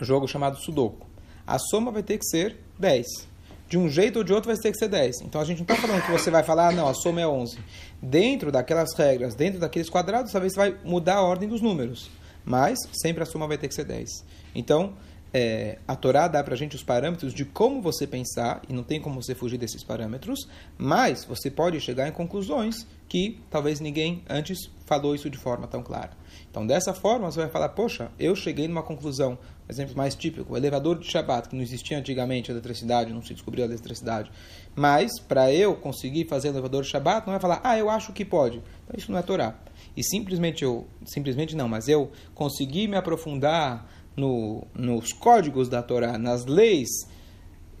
jogo 0.00 0.26
chamado 0.26 0.56
Sudoku. 0.58 1.06
A 1.46 1.60
soma 1.60 1.92
vai 1.92 2.02
ter 2.02 2.18
que 2.18 2.24
ser 2.24 2.56
10 2.76 3.06
de 3.68 3.78
um 3.78 3.88
jeito 3.88 4.18
ou 4.18 4.24
de 4.24 4.32
outro 4.34 4.52
vai 4.52 4.60
ter 4.60 4.72
que 4.72 4.78
ser 4.78 4.88
10. 4.88 5.20
Então 5.22 5.40
a 5.40 5.44
gente 5.44 5.58
não 5.58 5.62
está 5.62 5.76
falando 5.76 6.02
que 6.02 6.10
você 6.10 6.28
vai 6.28 6.42
falar, 6.42 6.68
ah, 6.68 6.72
não, 6.72 6.88
a 6.88 6.92
soma 6.92 7.20
é 7.20 7.26
11. 7.26 7.56
Dentro 8.02 8.50
daquelas 8.50 8.92
regras, 8.98 9.34
dentro 9.36 9.60
daqueles 9.60 9.88
quadrados, 9.88 10.32
talvez 10.32 10.52
você 10.52 10.58
vai 10.58 10.76
mudar 10.84 11.14
a 11.14 11.22
ordem 11.22 11.48
dos 11.48 11.62
números. 11.62 12.10
Mas 12.44 12.78
sempre 12.92 13.22
a 13.22 13.26
soma 13.26 13.46
vai 13.46 13.56
ter 13.56 13.68
que 13.68 13.74
ser 13.74 13.84
10. 13.84 14.24
Então, 14.54 14.92
é, 15.32 15.78
a 15.88 15.96
Torá 15.96 16.28
dá 16.28 16.42
para 16.44 16.54
a 16.54 16.56
gente 16.56 16.76
os 16.76 16.82
parâmetros 16.82 17.32
de 17.32 17.44
como 17.44 17.80
você 17.80 18.06
pensar, 18.06 18.60
e 18.68 18.72
não 18.72 18.82
tem 18.82 19.00
como 19.00 19.22
você 19.22 19.34
fugir 19.34 19.56
desses 19.56 19.82
parâmetros, 19.82 20.46
mas 20.76 21.24
você 21.24 21.50
pode 21.50 21.80
chegar 21.80 22.06
em 22.06 22.12
conclusões 22.12 22.86
que 23.08 23.38
talvez 23.50 23.80
ninguém 23.80 24.22
antes 24.28 24.70
falou 24.86 25.14
isso 25.14 25.30
de 25.30 25.38
forma 25.38 25.66
tão 25.66 25.82
clara. 25.82 26.10
Então, 26.50 26.66
dessa 26.66 26.92
forma, 26.92 27.30
você 27.30 27.40
vai 27.40 27.48
falar: 27.48 27.70
Poxa, 27.70 28.10
eu 28.18 28.36
cheguei 28.36 28.68
numa 28.68 28.82
conclusão. 28.82 29.38
Exemplo 29.68 29.96
mais 29.96 30.14
típico: 30.14 30.52
o 30.52 30.56
elevador 30.56 30.98
de 30.98 31.10
Shabbat, 31.10 31.48
que 31.48 31.56
não 31.56 31.62
existia 31.62 31.98
antigamente 31.98 32.50
a 32.50 32.54
eletricidade, 32.54 33.12
não 33.12 33.22
se 33.22 33.32
descobriu 33.32 33.64
a 33.64 33.68
eletricidade. 33.68 34.30
Mas, 34.74 35.18
para 35.18 35.52
eu 35.52 35.74
conseguir 35.76 36.26
fazer 36.26 36.48
o 36.48 36.52
elevador 36.52 36.82
de 36.82 36.88
Shabbat, 36.88 37.26
não 37.26 37.32
vai 37.32 37.40
falar: 37.40 37.60
Ah, 37.64 37.78
eu 37.78 37.88
acho 37.88 38.12
que 38.12 38.24
pode. 38.24 38.58
Então, 38.84 38.96
isso 38.96 39.10
não 39.10 39.18
é 39.18 39.22
Torá. 39.22 39.54
E 39.96 40.02
simplesmente 40.02 40.64
eu, 40.64 40.86
simplesmente 41.04 41.54
não, 41.54 41.68
mas 41.68 41.88
eu 41.88 42.10
consegui 42.34 42.86
me 42.86 42.96
aprofundar 42.96 43.86
no, 44.16 44.66
nos 44.74 45.12
códigos 45.12 45.68
da 45.68 45.82
Torá, 45.82 46.18
nas 46.18 46.44
leis 46.46 46.88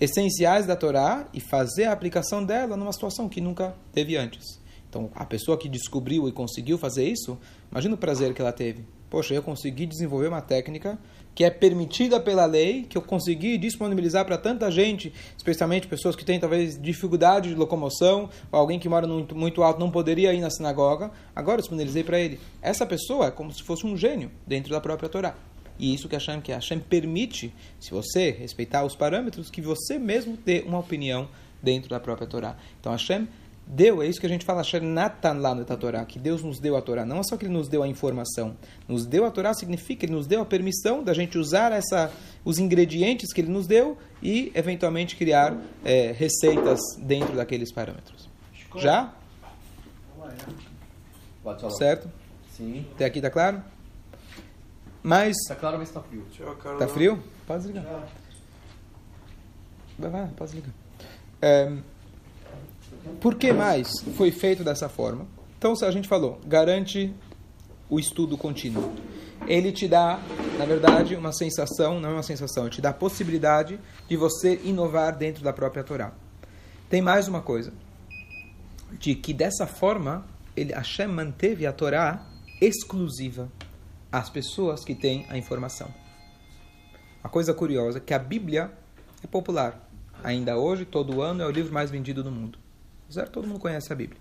essenciais 0.00 0.66
da 0.66 0.74
Torá 0.74 1.28
e 1.32 1.40
fazer 1.40 1.84
a 1.84 1.92
aplicação 1.92 2.44
dela 2.44 2.76
numa 2.76 2.92
situação 2.92 3.28
que 3.28 3.40
nunca 3.40 3.74
teve 3.92 4.16
antes. 4.16 4.60
Então, 4.88 5.10
a 5.14 5.24
pessoa 5.24 5.56
que 5.56 5.68
descobriu 5.68 6.28
e 6.28 6.32
conseguiu 6.32 6.76
fazer 6.76 7.08
isso, 7.08 7.38
imagina 7.70 7.94
o 7.94 7.98
prazer 7.98 8.34
que 8.34 8.42
ela 8.42 8.52
teve. 8.52 8.84
Poxa, 9.08 9.32
eu 9.32 9.42
consegui 9.42 9.86
desenvolver 9.86 10.28
uma 10.28 10.40
técnica 10.40 10.98
que 11.34 11.44
é 11.44 11.50
permitida 11.50 12.20
pela 12.20 12.44
lei, 12.44 12.82
que 12.82 12.98
eu 12.98 13.02
consegui 13.02 13.56
disponibilizar 13.56 14.24
para 14.24 14.36
tanta 14.36 14.70
gente, 14.70 15.12
especialmente 15.36 15.86
pessoas 15.86 16.14
que 16.14 16.24
têm 16.24 16.38
talvez 16.38 16.80
dificuldade 16.80 17.48
de 17.48 17.54
locomoção, 17.54 18.28
ou 18.50 18.58
alguém 18.58 18.78
que 18.78 18.88
mora 18.88 19.06
muito, 19.06 19.34
muito 19.34 19.62
alto 19.62 19.80
não 19.80 19.90
poderia 19.90 20.32
ir 20.34 20.40
na 20.40 20.50
sinagoga, 20.50 21.10
agora 21.34 21.58
eu 21.58 21.62
disponibilizei 21.62 22.04
para 22.04 22.18
ele. 22.18 22.38
Essa 22.60 22.84
pessoa 22.84 23.26
é 23.26 23.30
como 23.30 23.52
se 23.52 23.62
fosse 23.62 23.86
um 23.86 23.96
gênio 23.96 24.30
dentro 24.46 24.70
da 24.70 24.80
própria 24.80 25.08
Torá. 25.08 25.34
E 25.82 25.92
isso 25.92 26.08
que 26.08 26.14
Hashem, 26.14 26.40
que 26.40 26.52
Hashem 26.52 26.78
permite, 26.78 27.52
se 27.80 27.90
você 27.90 28.30
respeitar 28.30 28.84
os 28.84 28.94
parâmetros, 28.94 29.50
que 29.50 29.60
você 29.60 29.98
mesmo 29.98 30.36
dê 30.36 30.62
uma 30.64 30.78
opinião 30.78 31.28
dentro 31.60 31.90
da 31.90 31.98
própria 31.98 32.24
Torá. 32.24 32.56
Então 32.78 32.92
Hashem 32.92 33.26
deu, 33.66 34.00
é 34.00 34.06
isso 34.06 34.20
que 34.20 34.26
a 34.26 34.28
gente 34.28 34.44
fala, 34.44 34.62
Natan 34.80 35.32
lá 35.38 35.56
no 35.56 35.64
Torá, 35.64 36.04
que 36.04 36.20
Deus 36.20 36.40
nos 36.40 36.60
deu 36.60 36.76
a 36.76 36.80
Torá. 36.80 37.04
Não 37.04 37.18
é 37.18 37.22
só 37.24 37.36
que 37.36 37.46
Ele 37.46 37.52
nos 37.52 37.66
deu 37.66 37.82
a 37.82 37.88
informação. 37.88 38.56
Nos 38.86 39.04
deu 39.04 39.24
a 39.24 39.30
Torá 39.32 39.52
significa 39.54 39.98
que 39.98 40.06
Ele 40.06 40.12
nos 40.12 40.28
deu 40.28 40.40
a 40.40 40.46
permissão 40.46 41.02
da 41.02 41.12
gente 41.12 41.36
usar 41.36 41.72
essa, 41.72 42.12
os 42.44 42.60
ingredientes 42.60 43.32
que 43.32 43.40
Ele 43.40 43.50
nos 43.50 43.66
deu 43.66 43.98
e, 44.22 44.52
eventualmente, 44.54 45.16
criar 45.16 45.60
é, 45.84 46.12
receitas 46.12 46.78
dentro 46.96 47.34
daqueles 47.34 47.72
parâmetros. 47.72 48.28
Já? 48.76 49.12
Certo? 51.70 52.08
Sim. 52.56 52.86
Até 52.94 53.04
aqui 53.04 53.20
tá 53.20 53.30
claro? 53.30 53.64
Mas... 55.02 55.36
Tá 55.48 55.56
claro, 55.56 55.78
mas 55.78 55.90
tá 55.90 56.00
frio. 56.00 56.24
Tá 56.78 56.88
frio? 56.88 57.22
Pode 57.46 57.62
desligar. 57.62 57.84
Vai, 59.98 60.10
vai, 60.10 60.28
pode 60.28 60.52
desligar. 60.52 60.74
É, 61.40 61.76
por 63.20 63.34
que 63.34 63.52
mais 63.52 63.88
foi 64.16 64.30
feito 64.30 64.62
dessa 64.62 64.88
forma? 64.88 65.26
Então, 65.58 65.74
a 65.82 65.90
gente 65.90 66.08
falou, 66.08 66.40
garante 66.46 67.14
o 67.88 67.98
estudo 67.98 68.36
contínuo. 68.36 68.92
Ele 69.46 69.72
te 69.72 69.88
dá, 69.88 70.20
na 70.58 70.64
verdade, 70.64 71.16
uma 71.16 71.32
sensação, 71.32 72.00
não 72.00 72.10
é 72.10 72.12
uma 72.12 72.22
sensação, 72.22 72.64
ele 72.64 72.74
te 72.74 72.80
dá 72.80 72.90
a 72.90 72.94
possibilidade 72.94 73.78
de 74.08 74.16
você 74.16 74.60
inovar 74.64 75.16
dentro 75.16 75.42
da 75.42 75.52
própria 75.52 75.82
Torá. 75.82 76.12
Tem 76.88 77.02
mais 77.02 77.26
uma 77.26 77.42
coisa, 77.42 77.72
de 78.98 79.14
que 79.14 79.32
dessa 79.32 79.66
forma, 79.66 80.24
ele, 80.56 80.72
Hashem 80.72 81.08
manteve 81.08 81.66
a 81.66 81.72
Torá 81.72 82.24
exclusiva. 82.60 83.50
As 84.12 84.28
pessoas 84.28 84.84
que 84.84 84.94
têm 84.94 85.26
a 85.30 85.38
informação. 85.38 85.88
Uma 87.24 87.30
coisa 87.30 87.54
curiosa 87.54 87.96
é 87.98 88.00
que 88.00 88.12
a 88.12 88.18
Bíblia 88.18 88.70
é 89.24 89.26
popular. 89.26 89.88
Ainda 90.22 90.58
hoje, 90.58 90.84
todo 90.84 91.22
ano, 91.22 91.42
é 91.42 91.46
o 91.46 91.50
livro 91.50 91.72
mais 91.72 91.90
vendido 91.90 92.22
do 92.22 92.30
mundo. 92.30 92.58
Certo? 93.08 93.32
Todo 93.32 93.48
mundo 93.48 93.58
conhece 93.58 93.92
a 93.92 93.96
Bíblia. 93.96 94.20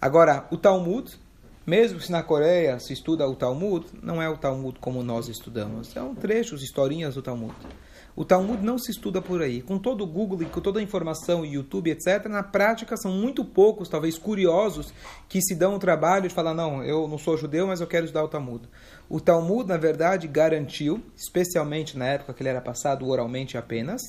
Agora, 0.00 0.46
o 0.50 0.56
Talmud, 0.56 1.18
mesmo 1.66 2.00
se 2.00 2.12
na 2.12 2.22
Coreia 2.22 2.78
se 2.78 2.92
estuda 2.92 3.26
o 3.26 3.34
Talmud, 3.34 3.86
não 4.02 4.22
é 4.22 4.28
o 4.28 4.36
Talmud 4.36 4.78
como 4.78 5.02
nós 5.02 5.28
estudamos. 5.28 5.88
São 5.88 6.14
trechos, 6.14 6.62
historinhas 6.62 7.14
do 7.14 7.22
Talmud. 7.22 7.54
O 8.16 8.24
Talmud 8.24 8.64
não 8.64 8.78
se 8.78 8.90
estuda 8.90 9.20
por 9.20 9.42
aí. 9.42 9.60
Com 9.60 9.78
todo 9.78 10.02
o 10.02 10.06
Google 10.06 10.42
e 10.42 10.46
com 10.46 10.58
toda 10.58 10.80
a 10.80 10.82
informação, 10.82 11.44
YouTube, 11.44 11.90
etc., 11.90 12.24
na 12.30 12.42
prática 12.42 12.96
são 12.96 13.12
muito 13.12 13.44
poucos, 13.44 13.90
talvez 13.90 14.16
curiosos, 14.16 14.90
que 15.28 15.42
se 15.42 15.54
dão 15.54 15.74
o 15.74 15.78
trabalho 15.78 16.26
de 16.26 16.34
falar: 16.34 16.54
não, 16.54 16.82
eu 16.82 17.06
não 17.06 17.18
sou 17.18 17.36
judeu, 17.36 17.66
mas 17.66 17.82
eu 17.82 17.86
quero 17.86 18.06
estudar 18.06 18.24
o 18.24 18.28
Talmud. 18.28 18.66
O 19.06 19.20
Talmud, 19.20 19.68
na 19.68 19.76
verdade, 19.76 20.26
garantiu, 20.26 21.02
especialmente 21.14 21.98
na 21.98 22.06
época 22.06 22.32
que 22.32 22.42
ele 22.42 22.48
era 22.48 22.62
passado 22.62 23.06
oralmente 23.06 23.58
apenas, 23.58 24.00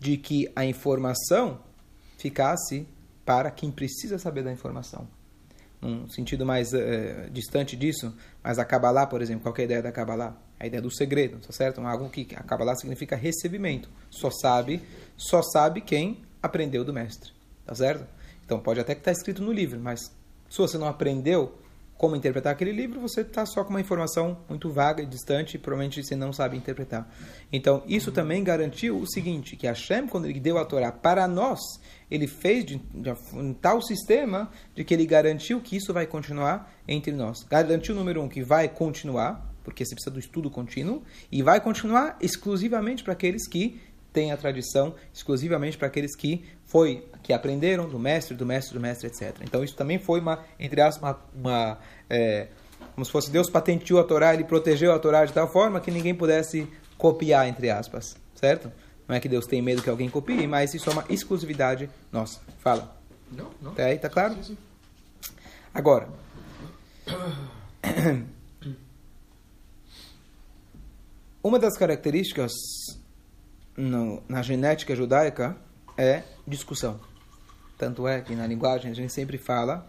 de 0.00 0.16
que 0.16 0.50
a 0.56 0.64
informação 0.64 1.60
ficasse 2.18 2.84
para 3.24 3.48
quem 3.48 3.70
precisa 3.70 4.18
saber 4.18 4.42
da 4.42 4.50
informação. 4.50 5.06
Num 5.82 6.08
sentido 6.08 6.46
mais 6.46 6.72
uh, 6.72 7.28
distante 7.30 7.76
disso, 7.76 8.16
mas 8.42 8.58
a 8.58 8.64
Kabbalah, 8.64 9.06
por 9.06 9.20
exemplo, 9.20 9.42
qual 9.42 9.54
é 9.58 9.62
a 9.62 9.64
ideia 9.64 9.82
da 9.82 9.92
Kabbalah? 9.92 10.36
a 10.62 10.66
ideia 10.66 10.80
do 10.80 10.94
segredo, 10.94 11.38
tá 11.38 11.52
certo? 11.52 11.80
Algo 11.80 12.08
que 12.08 12.28
a 12.36 12.42
Kabbalah 12.44 12.76
significa 12.76 13.16
recebimento. 13.16 13.88
Só 14.08 14.30
sabe, 14.30 14.80
só 15.16 15.42
sabe 15.42 15.80
quem 15.80 16.22
aprendeu 16.40 16.84
do 16.84 16.92
mestre, 16.92 17.32
tá 17.66 17.74
certo? 17.74 18.06
Então 18.44 18.60
pode 18.60 18.78
até 18.78 18.94
que 18.94 19.00
está 19.00 19.10
escrito 19.10 19.42
no 19.42 19.50
livro, 19.52 19.80
mas 19.80 20.14
se 20.48 20.58
você 20.58 20.78
não 20.78 20.86
aprendeu 20.86 21.58
como 22.02 22.16
interpretar 22.16 22.52
aquele 22.52 22.72
livro, 22.72 23.00
você 23.00 23.20
está 23.20 23.46
só 23.46 23.62
com 23.62 23.70
uma 23.70 23.80
informação 23.80 24.36
muito 24.48 24.68
vaga 24.68 25.00
e 25.00 25.06
distante, 25.06 25.54
e 25.54 25.58
provavelmente 25.58 26.02
você 26.02 26.16
não 26.16 26.32
sabe 26.32 26.56
interpretar. 26.56 27.08
Então, 27.52 27.80
isso 27.86 28.10
também 28.10 28.42
garantiu 28.42 28.98
o 28.98 29.06
seguinte, 29.06 29.54
que 29.54 29.68
Hashem, 29.68 30.08
quando 30.08 30.26
ele 30.26 30.40
deu 30.40 30.58
a 30.58 30.64
Torá 30.64 30.90
para 30.90 31.28
nós, 31.28 31.60
ele 32.10 32.26
fez 32.26 32.64
de, 32.64 32.78
de, 32.78 33.14
um 33.32 33.54
tal 33.54 33.80
sistema 33.80 34.50
de 34.74 34.82
que 34.82 34.92
ele 34.92 35.06
garantiu 35.06 35.60
que 35.60 35.76
isso 35.76 35.92
vai 35.94 36.04
continuar 36.04 36.74
entre 36.88 37.12
nós. 37.12 37.44
Garantiu, 37.44 37.94
número 37.94 38.20
um, 38.20 38.28
que 38.28 38.42
vai 38.42 38.68
continuar, 38.68 39.54
porque 39.62 39.84
você 39.84 39.94
precisa 39.94 40.12
do 40.12 40.18
estudo 40.18 40.50
contínuo, 40.50 41.04
e 41.30 41.40
vai 41.40 41.60
continuar 41.60 42.16
exclusivamente 42.20 43.04
para 43.04 43.12
aqueles 43.12 43.46
que 43.46 43.80
têm 44.12 44.32
a 44.32 44.36
tradição, 44.36 44.94
exclusivamente 45.12 45.76
para 45.78 45.88
aqueles 45.88 46.14
que 46.14 46.44
foi 46.64 47.06
que 47.22 47.32
aprenderam 47.32 47.88
do 47.88 47.98
mestre, 47.98 48.36
do 48.36 48.44
mestre, 48.44 48.74
do 48.74 48.80
mestre, 48.80 49.06
etc. 49.06 49.36
Então 49.42 49.62
isso 49.62 49.74
também 49.74 49.98
foi 49.98 50.20
uma, 50.20 50.44
entre 50.58 50.80
aspas, 50.80 51.02
uma, 51.02 51.20
uma 51.34 51.78
é, 52.08 52.48
como 52.94 53.04
se 53.04 53.12
fosse 53.12 53.30
Deus 53.30 53.48
patenteou 53.48 54.00
a 54.00 54.04
Torá, 54.04 54.34
ele 54.34 54.44
protegeu 54.44 54.92
a 54.92 54.98
Torá 54.98 55.24
de 55.24 55.32
tal 55.32 55.48
forma 55.48 55.80
que 55.80 55.90
ninguém 55.90 56.14
pudesse 56.14 56.66
copiar, 56.98 57.48
entre 57.48 57.70
aspas, 57.70 58.16
certo? 58.34 58.70
Não 59.08 59.16
é 59.16 59.20
que 59.20 59.28
Deus 59.28 59.46
tem 59.46 59.60
medo 59.60 59.82
que 59.82 59.90
alguém 59.90 60.08
copie, 60.08 60.46
mas 60.46 60.74
isso 60.74 60.88
é 60.88 60.92
uma 60.92 61.04
exclusividade 61.08 61.90
nossa. 62.10 62.40
Fala. 62.58 62.96
Não, 63.30 63.50
não. 63.60 63.74
Tá 63.74 63.84
aí, 63.84 63.98
tá 63.98 64.08
claro? 64.08 64.34
Sim, 64.34 64.42
sim. 64.42 64.58
Agora, 65.74 66.08
Uma 71.42 71.58
das 71.58 71.76
características 71.76 72.52
no, 73.76 74.22
na 74.28 74.42
genética 74.42 74.94
judaica 74.94 75.56
é 75.96 76.22
discussão. 76.46 77.00
Tanto 77.78 78.06
é 78.06 78.20
que 78.20 78.34
na 78.34 78.46
linguagem 78.46 78.90
a 78.90 78.94
gente 78.94 79.12
sempre 79.12 79.38
fala, 79.38 79.86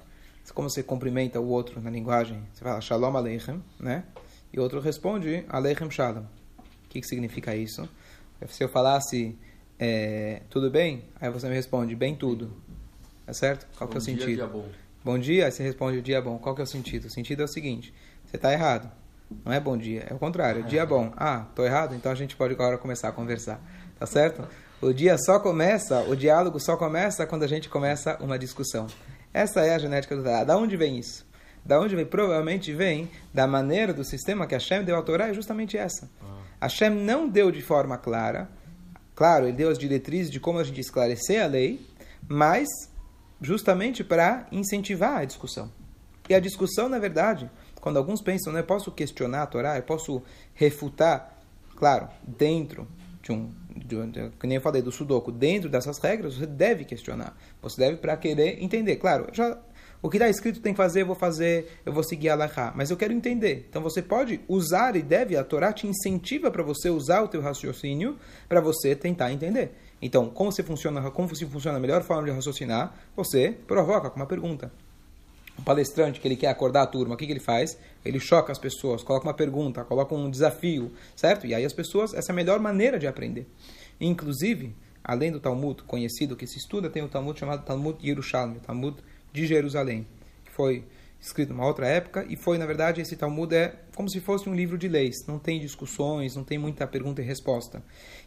como 0.53 0.69
você 0.69 0.81
cumprimenta 0.81 1.39
o 1.39 1.47
outro 1.47 1.79
na 1.81 1.89
linguagem, 1.89 2.43
você 2.53 2.63
fala 2.63 2.81
Shalom 2.81 3.15
Aleichem, 3.15 3.63
né? 3.79 4.03
E 4.51 4.59
o 4.59 4.63
outro 4.63 4.79
responde 4.79 5.45
Aleichem 5.49 5.89
Shalom. 5.89 6.23
O 6.23 6.89
que, 6.89 7.01
que 7.01 7.07
significa 7.07 7.55
isso? 7.55 7.87
Se 8.47 8.63
eu 8.63 8.69
falasse 8.69 9.37
é, 9.79 10.41
tudo 10.49 10.69
bem, 10.69 11.05
aí 11.19 11.29
você 11.29 11.47
me 11.47 11.55
responde 11.55 11.95
bem 11.95 12.15
tudo. 12.15 12.55
É 13.25 13.33
certo? 13.33 13.67
Qual 13.77 13.87
bom 13.87 13.91
que 13.91 13.97
é 13.97 14.01
o 14.01 14.03
dia, 14.03 14.13
sentido? 14.13 14.35
Dia 14.35 14.47
bom. 14.47 14.65
bom 15.03 15.19
dia, 15.19 15.45
aí 15.45 15.51
você 15.51 15.63
responde 15.63 16.01
dia 16.01 16.21
bom. 16.21 16.37
Qual 16.37 16.53
que 16.53 16.61
é 16.61 16.63
o 16.63 16.67
sentido? 16.67 17.05
O 17.05 17.09
sentido 17.09 17.41
é 17.41 17.45
o 17.45 17.47
seguinte: 17.47 17.93
você 18.25 18.35
está 18.35 18.51
errado. 18.51 18.91
Não 19.43 19.51
é 19.51 19.59
bom 19.59 19.77
dia, 19.77 20.07
é 20.09 20.13
o 20.13 20.19
contrário. 20.19 20.63
Dia 20.63 20.85
bom. 20.85 21.11
Ah, 21.15 21.45
tô 21.55 21.63
errado, 21.63 21.95
então 21.95 22.11
a 22.11 22.15
gente 22.15 22.35
pode 22.35 22.53
agora 22.53 22.77
começar 22.77 23.09
a 23.09 23.11
conversar. 23.11 23.59
Tá 23.99 24.05
certo? 24.05 24.47
O 24.81 24.93
dia 24.93 25.17
só 25.17 25.39
começa, 25.39 26.01
o 26.01 26.15
diálogo 26.15 26.59
só 26.59 26.75
começa 26.75 27.25
quando 27.25 27.43
a 27.43 27.47
gente 27.47 27.69
começa 27.69 28.17
uma 28.19 28.37
discussão. 28.37 28.87
Essa 29.33 29.61
é 29.61 29.73
a 29.73 29.79
genética 29.79 30.15
do 30.15 30.23
Torá. 30.23 30.43
Da 30.43 30.57
onde 30.57 30.75
vem 30.75 30.97
isso? 30.97 31.25
Da 31.65 31.79
onde 31.79 31.95
vem? 31.95 32.05
Provavelmente 32.05 32.73
vem 32.73 33.09
da 33.33 33.47
maneira 33.47 33.93
do 33.93 34.03
sistema 34.03 34.45
que 34.45 34.53
Hashem 34.53 34.83
deu 34.83 34.95
ao 34.95 35.03
Torá, 35.03 35.29
é 35.29 35.33
justamente 35.33 35.77
essa. 35.77 36.09
Ah. 36.21 36.65
Hashem 36.65 36.89
não 36.89 37.27
deu 37.29 37.49
de 37.51 37.61
forma 37.61 37.97
clara, 37.97 38.49
claro, 39.15 39.45
ele 39.45 39.53
deu 39.55 39.69
as 39.69 39.77
diretrizes 39.77 40.29
de 40.29 40.39
como 40.39 40.59
a 40.59 40.63
gente 40.63 40.81
esclarecer 40.81 41.41
a 41.41 41.47
lei, 41.47 41.85
mas 42.27 42.67
justamente 43.41 44.03
para 44.03 44.47
incentivar 44.51 45.17
a 45.17 45.25
discussão. 45.25 45.71
E 46.29 46.33
a 46.33 46.39
discussão, 46.39 46.87
na 46.87 46.99
verdade, 46.99 47.49
quando 47.83 47.97
alguns 47.97 48.21
pensam, 48.21 48.53
né, 48.53 48.63
posso 48.63 48.89
questionar 48.93 49.43
a 49.43 49.45
Torá, 49.45 49.75
eu 49.75 49.83
posso 49.83 50.23
refutar, 50.53 51.37
claro, 51.75 52.07
dentro 52.25 52.87
de 53.21 53.33
um, 53.33 53.51
de, 53.75 54.07
de, 54.07 54.29
que 54.39 54.47
nem 54.47 54.55
eu 54.55 54.61
falei 54.61 54.81
do 54.81 54.89
Sudoku, 54.89 55.33
dentro 55.33 55.69
dessas 55.69 55.99
regras, 55.99 56.35
você 56.35 56.45
deve 56.45 56.85
questionar. 56.85 57.35
Você 57.61 57.81
deve 57.81 57.97
para 57.97 58.15
querer 58.15 58.63
entender. 58.63 58.95
Claro, 58.95 59.27
já 59.33 59.57
o 60.01 60.09
que 60.09 60.15
está 60.15 60.29
escrito 60.29 60.61
tem 60.61 60.71
que 60.71 60.77
fazer, 60.77 61.01
eu 61.01 61.07
vou 61.07 61.15
fazer, 61.15 61.81
eu 61.85 61.91
vou 61.91 62.05
seguir 62.05 62.29
a 62.29 62.35
Laha, 62.35 62.71
mas 62.73 62.89
eu 62.89 62.95
quero 62.95 63.11
entender. 63.11 63.67
Então 63.69 63.81
você 63.81 64.01
pode 64.01 64.39
usar 64.47 64.95
e 64.95 65.01
deve, 65.01 65.35
a 65.35 65.43
Torá 65.43 65.73
te 65.73 65.85
incentiva 65.85 66.49
para 66.49 66.63
você 66.63 66.89
usar 66.89 67.21
o 67.21 67.27
teu 67.27 67.41
raciocínio 67.41 68.17
para 68.47 68.61
você 68.61 68.95
tentar 68.95 69.33
entender. 69.33 69.75
Então, 70.01 70.29
como 70.29 70.53
se 70.53 70.63
funciona, 70.63 71.11
como 71.11 71.35
se 71.35 71.45
funciona 71.45 71.79
a 71.79 71.81
melhor 71.81 72.01
forma 72.01 72.23
de 72.23 72.31
raciocinar, 72.31 72.95
você 73.13 73.51
provoca 73.67 74.09
com 74.09 74.21
uma 74.21 74.25
pergunta 74.25 74.71
um 75.57 75.63
palestrante 75.63 76.19
que 76.19 76.27
ele 76.27 76.35
quer 76.35 76.47
acordar 76.47 76.83
a 76.83 76.87
turma, 76.87 77.15
o 77.15 77.17
que, 77.17 77.25
que 77.25 77.31
ele 77.31 77.39
faz? 77.39 77.77
Ele 78.03 78.19
choca 78.19 78.51
as 78.51 78.59
pessoas, 78.59 79.03
coloca 79.03 79.27
uma 79.27 79.33
pergunta, 79.33 79.83
coloca 79.83 80.13
um 80.15 80.29
desafio, 80.29 80.91
certo? 81.15 81.45
E 81.45 81.53
aí 81.53 81.63
as 81.63 81.73
pessoas, 81.73 82.13
essa 82.13 82.31
é 82.31 82.33
a 82.33 82.35
melhor 82.35 82.59
maneira 82.59 82.97
de 82.97 83.07
aprender. 83.07 83.47
Inclusive, 83.99 84.75
além 85.03 85.31
do 85.31 85.39
Talmud 85.39 85.83
conhecido 85.83 86.35
que 86.35 86.47
se 86.47 86.57
estuda, 86.57 86.89
tem 86.89 87.03
o 87.03 87.07
Talmud 87.07 87.39
chamado 87.39 87.65
Talmud 87.65 87.97
Yerushalmi, 88.05 88.59
Talmud 88.59 88.97
de 89.31 89.45
Jerusalém, 89.45 90.07
que 90.45 90.51
foi 90.51 90.85
escrito 91.23 91.53
numa 91.53 91.65
outra 91.65 91.87
época 91.87 92.25
e 92.29 92.35
foi, 92.35 92.57
na 92.57 92.65
verdade, 92.65 92.99
esse 92.99 93.15
Talmud 93.15 93.55
é 93.55 93.75
como 93.95 94.09
se 94.09 94.19
fosse 94.19 94.49
um 94.49 94.53
livro 94.53 94.77
de 94.77 94.89
leis, 94.89 95.25
não 95.25 95.39
tem 95.39 95.59
discussões, 95.59 96.35
não 96.35 96.43
tem 96.43 96.57
muita 96.57 96.85
pergunta 96.85 97.21
e 97.21 97.25
resposta. 97.25 97.81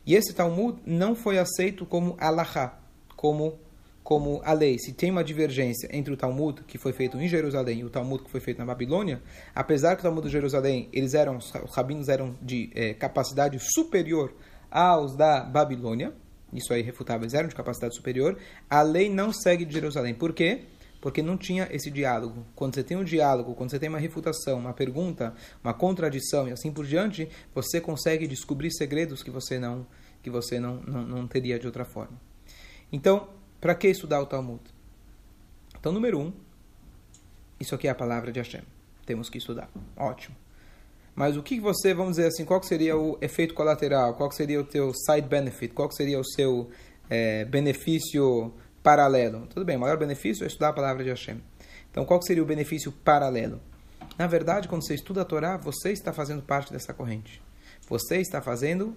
E 0.07 0.15
esse 0.15 0.33
Talmud 0.33 0.81
não 0.87 1.15
foi 1.15 1.39
aceito 1.39 1.85
como 1.85 2.17
alahá, 2.19 2.79
como 3.15 3.59
como 4.07 4.41
a 4.45 4.53
lei, 4.53 4.79
se 4.79 4.93
tem 4.93 5.11
uma 5.11 5.25
divergência 5.25 5.89
entre 5.93 6.15
o 6.15 6.17
Talmud 6.17 6.63
que 6.63 6.79
foi 6.79 6.93
feito 6.93 7.19
em 7.19 7.27
Jerusalém 7.27 7.81
e 7.81 7.85
o 7.85 7.91
Talmud 7.91 8.23
que 8.23 8.31
foi 8.31 8.39
feito 8.39 8.57
na 8.57 8.65
Babilônia, 8.65 9.21
apesar 9.53 9.97
que 9.97 10.01
o 10.01 10.03
Talmud 10.05 10.25
de 10.25 10.33
Jerusalém, 10.33 10.89
eles 10.93 11.13
eram, 11.13 11.39
os 11.39 11.51
rabinos 11.75 12.09
eram 12.09 12.37
de 12.41 12.71
é, 12.73 12.95
capacidade 12.95 13.59
superior 13.59 14.33
aos 14.71 15.17
da 15.17 15.41
Babilônia, 15.41 16.13
isso 16.53 16.73
aí 16.73 16.83
refutável, 16.83 17.23
eles 17.23 17.35
eram 17.35 17.49
de 17.49 17.57
capacidade 17.57 17.97
superior, 17.97 18.39
a 18.71 18.81
lei 18.81 19.11
não 19.11 19.33
segue 19.33 19.65
de 19.65 19.75
Jerusalém. 19.75 20.15
Por 20.15 20.33
quê? 20.33 20.67
Porque 21.01 21.21
não 21.21 21.37
tinha 21.37 21.67
esse 21.73 21.91
diálogo. 21.91 22.47
Quando 22.55 22.77
você 22.77 22.85
tem 22.85 22.97
um 22.97 23.03
diálogo, 23.03 23.57
quando 23.57 23.73
você 23.73 23.79
tem 23.81 23.89
uma 23.89 23.99
refutação, 23.99 24.61
uma 24.61 24.73
pergunta, 24.73 25.35
uma 25.65 25.75
contradição 25.75 26.47
e 26.47 26.53
assim 26.53 26.71
por 26.71 26.87
diante, 26.87 27.29
você 27.53 27.81
consegue 27.81 28.29
descobrir 28.29 28.71
segredos 28.71 29.25
que 29.25 29.33
você 29.33 29.59
não 29.59 29.85
que 30.23 30.31
você 30.31 30.61
não, 30.61 30.77
não, 30.83 31.03
não 31.03 31.27
teria 31.27 31.59
de 31.59 31.67
outra 31.67 31.85
forma. 31.85 32.17
Então, 32.93 33.29
para 33.61 33.75
que 33.75 33.89
estudar 33.89 34.21
o 34.21 34.27
Talmud? 34.27 34.63
Então, 35.79 35.93
número 35.93 36.19
um, 36.19 36.33
isso 37.61 37.75
aqui 37.75 37.89
é 37.89 37.91
a 37.91 37.95
palavra 37.95 38.33
de 38.33 38.41
Hashem. 38.41 38.63
Temos 39.05 39.31
que 39.31 39.39
estudar. 39.39 39.71
Ótimo. 39.97 40.37
Mas 41.15 41.37
o 41.37 41.43
que 41.43 41.59
você, 41.59 41.95
vamos 41.95 42.17
dizer 42.17 42.29
assim, 42.29 42.45
qual 42.45 42.63
seria 42.63 42.97
o 42.97 43.17
efeito 43.23 43.55
colateral? 43.55 44.15
Qual 44.15 44.31
seria 44.31 44.61
o 44.61 44.65
teu 44.65 44.93
side 44.93 45.27
benefit? 45.27 45.73
Qual 45.73 45.91
seria 45.91 46.21
o 46.21 46.25
seu 46.25 46.69
é, 47.09 47.45
benefício 47.47 48.53
paralelo? 48.83 49.47
Tudo 49.47 49.65
bem, 49.65 49.77
o 49.77 49.81
maior 49.81 49.97
benefício 49.97 50.45
é 50.45 50.47
estudar 50.47 50.69
a 50.69 50.73
palavra 50.75 51.03
de 51.03 51.09
Hashem. 51.09 51.41
Então, 51.91 52.05
qual 52.05 52.21
seria 52.21 52.43
o 52.43 52.47
benefício 52.47 52.93
paralelo? 52.93 53.61
Na 54.19 54.27
verdade, 54.27 54.69
quando 54.69 54.87
você 54.87 54.95
estuda 54.95 55.23
a 55.23 55.25
Torá, 55.25 55.57
você 55.57 55.91
está 55.91 56.13
fazendo 56.13 56.43
parte 56.43 56.71
dessa 56.71 56.93
corrente. 56.93 57.43
Você 57.89 58.19
está 58.19 58.43
fazendo 58.43 58.95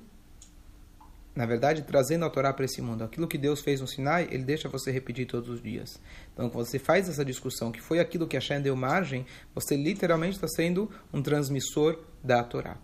na 1.39 1.45
verdade, 1.45 1.83
trazendo 1.83 2.25
a 2.25 2.29
Torá 2.29 2.51
para 2.51 2.65
esse 2.65 2.81
mundo. 2.81 3.01
Aquilo 3.01 3.25
que 3.25 3.37
Deus 3.37 3.61
fez 3.61 3.79
no 3.79 3.87
Sinai, 3.87 4.27
ele 4.29 4.43
deixa 4.43 4.67
você 4.67 4.91
repetir 4.91 5.25
todos 5.25 5.47
os 5.47 5.63
dias. 5.63 5.97
Então, 6.33 6.49
quando 6.49 6.65
você 6.65 6.77
faz 6.77 7.07
essa 7.07 7.23
discussão, 7.23 7.71
que 7.71 7.79
foi 7.79 7.97
aquilo 7.97 8.27
que 8.27 8.35
Hashem 8.35 8.61
deu 8.61 8.75
margem, 8.75 9.25
você 9.55 9.77
literalmente 9.77 10.35
está 10.35 10.49
sendo 10.49 10.91
um 11.13 11.21
transmissor 11.21 11.97
da 12.21 12.43
Torá. 12.43 12.77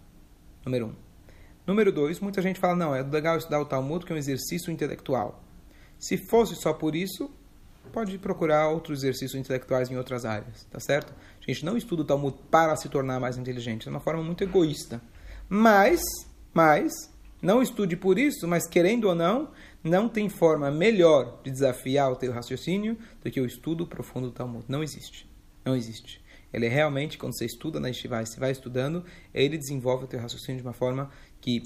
Número 0.64 0.86
um. 0.86 0.96
Número 1.68 1.92
dois, 1.92 2.22
muita 2.22 2.42
gente 2.42 2.58
fala, 2.58 2.78
não, 2.78 2.96
é 2.96 3.04
legal 3.04 3.36
estudar 3.38 3.60
o 3.60 3.66
Talmud, 3.66 4.06
que 4.06 4.14
é 4.14 4.16
um 4.16 4.18
exercício 4.18 4.72
intelectual. 4.72 5.44
Se 6.00 6.16
fosse 6.16 6.56
só 6.56 6.72
por 6.72 6.96
isso, 6.96 7.30
pode 7.92 8.18
procurar 8.18 8.70
outros 8.70 9.00
exercícios 9.00 9.36
intelectuais 9.36 9.92
em 9.92 9.98
outras 9.98 10.24
áreas, 10.24 10.66
tá 10.72 10.80
certo? 10.80 11.14
A 11.46 11.52
gente 11.52 11.66
não 11.66 11.76
estuda 11.76 12.04
o 12.04 12.06
Talmud 12.06 12.38
para 12.50 12.74
se 12.78 12.88
tornar 12.88 13.20
mais 13.20 13.38
inteligente, 13.38 13.90
é 13.90 13.92
uma 13.92 14.00
forma 14.00 14.24
muito 14.24 14.46
egoísta. 14.46 15.02
Mas, 15.50 16.00
mas, 16.54 16.94
não 17.42 17.62
estude 17.62 17.96
por 17.96 18.18
isso, 18.18 18.48
mas 18.48 18.68
querendo 18.68 19.06
ou 19.06 19.16
não, 19.16 19.52
não 19.84 20.10
tem 20.10 20.30
forma 20.30 20.72
melhor 20.72 21.42
de 21.44 21.52
desafiar 21.52 22.12
o 22.12 22.16
teu 22.16 22.32
raciocínio 22.32 22.98
do 23.24 23.30
que 23.30 23.40
o 23.40 23.46
estudo 23.46 23.86
profundo 23.86 24.28
do 24.28 24.34
Talmud. 24.34 24.66
Não 24.68 24.82
existe. 24.82 25.30
Não 25.64 25.76
existe. 25.76 26.24
Ele 26.52 26.66
é 26.66 26.70
realmente, 26.70 27.18
quando 27.18 27.38
você 27.38 27.46
estuda 27.46 27.80
na 27.80 27.90
Yeshiva, 27.90 28.26
você 28.26 28.40
vai 28.40 28.52
estudando, 28.52 29.04
ele 29.34 29.58
desenvolve 29.58 30.06
o 30.06 30.08
teu 30.08 30.20
raciocínio 30.20 30.62
de 30.62 30.68
uma 30.68 30.74
forma 30.74 31.12
que 31.42 31.64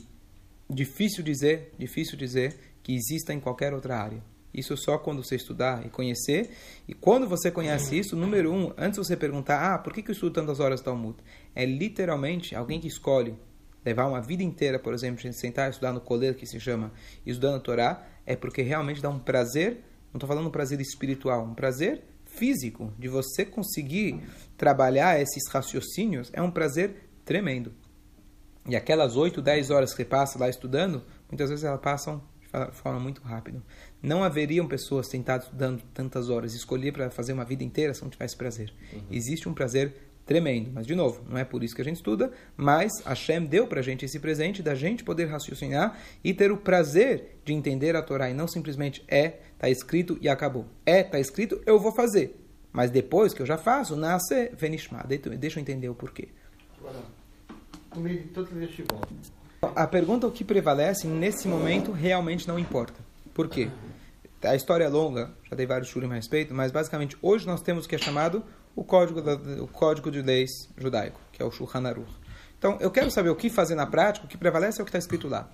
difícil 0.70 1.24
dizer, 1.24 1.74
difícil 1.78 2.18
dizer 2.18 2.58
que 2.82 2.94
exista 2.94 3.34
em 3.34 3.40
qualquer 3.40 3.74
outra 3.74 3.98
área. 3.98 4.24
Isso 4.54 4.76
só 4.76 4.98
quando 4.98 5.24
você 5.24 5.36
estudar 5.36 5.86
e 5.86 5.90
conhecer. 5.90 6.50
E 6.88 6.94
quando 6.94 7.28
você 7.28 7.52
conhece 7.52 8.00
isso, 8.00 8.16
número 8.16 8.52
um, 8.52 8.74
antes 8.78 8.98
você 8.98 9.16
perguntar, 9.16 9.74
ah, 9.74 9.78
por 9.78 9.94
que, 9.94 10.02
que 10.02 10.10
eu 10.10 10.14
estudo 10.14 10.34
tantas 10.34 10.60
horas 10.60 10.82
Talmud? 10.82 11.18
É 11.54 11.66
literalmente 11.66 12.56
alguém 12.56 12.80
que 12.80 12.88
escolhe 12.88 13.36
levar 13.86 14.08
uma 14.08 14.22
vida 14.22 14.44
inteira, 14.44 14.80
por 14.80 14.94
exemplo, 14.94 15.22
de 15.22 15.34
sentar 15.34 15.68
e 15.68 15.72
estudar 15.72 15.94
no 15.94 16.02
colher 16.02 16.36
que 16.36 16.46
se 16.46 16.60
chama, 16.60 16.92
estudando 17.26 17.56
a 17.56 17.60
Torá, 17.60 18.08
é 18.26 18.36
porque 18.36 18.62
realmente 18.62 19.02
dá 19.02 19.10
um 19.10 19.20
prazer, 19.20 19.84
não 20.14 20.18
estou 20.18 20.28
falando 20.28 20.48
um 20.48 20.52
prazer 20.52 20.80
espiritual, 20.82 21.44
um 21.46 21.54
prazer 21.54 22.04
físico, 22.26 22.94
de 22.98 23.08
você 23.08 23.46
conseguir 23.46 24.22
trabalhar 24.58 25.20
esses 25.20 25.50
raciocínios, 25.50 26.30
é 26.34 26.42
um 26.42 26.52
prazer 26.52 27.10
tremendo. 27.26 27.74
E 28.68 28.76
aquelas 28.76 29.16
8, 29.16 29.42
10 29.42 29.72
horas 29.72 29.94
que 29.94 30.06
passa 30.06 30.38
lá 30.38 30.48
estudando, 30.48 31.04
muitas 31.30 31.50
vezes 31.50 31.66
elas 31.66 31.82
passam 31.82 32.22
de 32.72 32.76
forma 32.78 33.00
muito 33.00 33.22
rápida. 33.22 33.62
Não 34.02 34.24
haveriam 34.24 34.68
pessoas 34.68 35.08
tentando 35.08 35.44
estudando 35.44 35.84
tantas 35.94 36.30
horas, 36.30 36.54
escolher 36.54 36.92
para 36.92 37.10
fazer 37.10 37.34
uma 37.34 37.46
vida 37.46 37.64
inteira 37.64 37.94
se 37.94 38.02
não 38.02 38.10
tivesse 38.10 38.36
prazer. 38.36 38.74
Uhum. 38.92 39.02
Existe 39.12 39.48
um 39.48 39.54
prazer 39.54 39.94
tremendo. 40.30 40.70
Mas, 40.72 40.86
de 40.86 40.94
novo, 40.94 41.26
não 41.28 41.40
é 41.40 41.44
por 41.44 41.64
isso 41.64 41.76
que 41.76 41.82
a 41.82 41.84
gente 41.84 41.96
estuda, 41.96 42.32
mas 42.56 42.92
Hashem 43.04 43.48
deu 43.48 43.66
para 43.66 43.80
a 43.80 43.84
gente 43.84 44.06
esse 44.06 44.20
presente 44.20 44.62
da 44.62 44.76
gente 44.76 45.04
poder 45.04 45.26
raciocinar 45.26 45.98
e 46.24 46.36
ter 46.36 46.52
o 46.52 46.58
prazer 46.58 47.40
de 47.44 47.52
entender 47.52 47.96
a 47.96 48.04
Torá 48.04 48.30
e 48.30 48.34
não 48.36 48.48
simplesmente 48.48 49.04
é, 49.08 49.40
está 49.54 49.68
escrito 49.72 50.20
e 50.22 50.30
acabou. 50.30 50.68
É, 50.86 51.02
está 51.02 51.20
escrito, 51.20 51.60
eu 51.66 51.80
vou 51.80 51.92
fazer. 51.92 52.40
Mas 52.72 52.92
depois 52.92 53.34
que 53.34 53.42
eu 53.42 53.46
já 53.46 53.58
faço, 53.58 53.96
nasce 53.96 54.52
Venishma. 54.56 55.04
Deixa 55.08 55.58
eu 55.58 55.62
entender 55.62 55.90
o 55.90 55.96
porquê. 55.96 56.28
A 59.76 59.88
pergunta 59.88 60.28
o 60.28 60.32
que 60.32 60.44
prevalece 60.44 61.08
nesse 61.08 61.48
momento 61.48 61.92
realmente 61.92 62.48
não 62.48 62.60
importa. 62.60 63.04
Por 63.34 63.50
quê? 63.50 63.68
A 64.44 64.56
história 64.56 64.84
é 64.84 64.90
longa, 64.90 65.32
já 65.50 65.56
dei 65.56 65.66
vários 65.66 65.90
churim 65.90 66.12
a 66.12 66.14
respeito, 66.14 66.54
mas 66.54 66.72
basicamente 66.72 67.18
hoje 67.20 67.48
nós 67.48 67.64
temos 67.64 67.86
o 67.86 67.90
que 67.90 67.96
é 67.96 67.98
chamado 67.98 68.44
o 68.80 68.84
código, 68.86 69.22
da, 69.22 69.34
o 69.62 69.68
código 69.68 70.10
de 70.10 70.22
leis 70.22 70.70
judaico, 70.78 71.20
que 71.34 71.44
é 71.44 71.46
o 71.46 71.52
Shulchan 71.52 71.86
Aruch. 71.86 72.10
Então, 72.58 72.78
eu 72.80 72.90
quero 72.90 73.12
saber 73.12 73.30
o 73.30 73.36
que 73.36 73.50
fazer 73.50 73.76
na 73.76 73.86
prática, 73.86 74.26
o 74.26 74.30
que 74.30 74.38
prevalece 74.38 74.80
é 74.80 74.82
o 74.82 74.86
que 74.86 74.90
está 74.90 74.98
escrito 74.98 75.28
lá. 75.28 75.50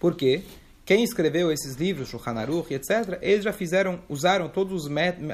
Por 0.00 0.14
quê? 0.14 0.42
Quem 0.84 1.04
escreveu 1.04 1.52
esses 1.52 1.76
livros, 1.76 2.08
Shulchan 2.08 2.32
Aruch, 2.32 2.74
etc., 2.74 3.16
eles 3.22 3.44
já 3.44 3.52
fizeram, 3.52 4.00
usaram 4.08 4.48
todos 4.48 4.84
os 4.84 4.90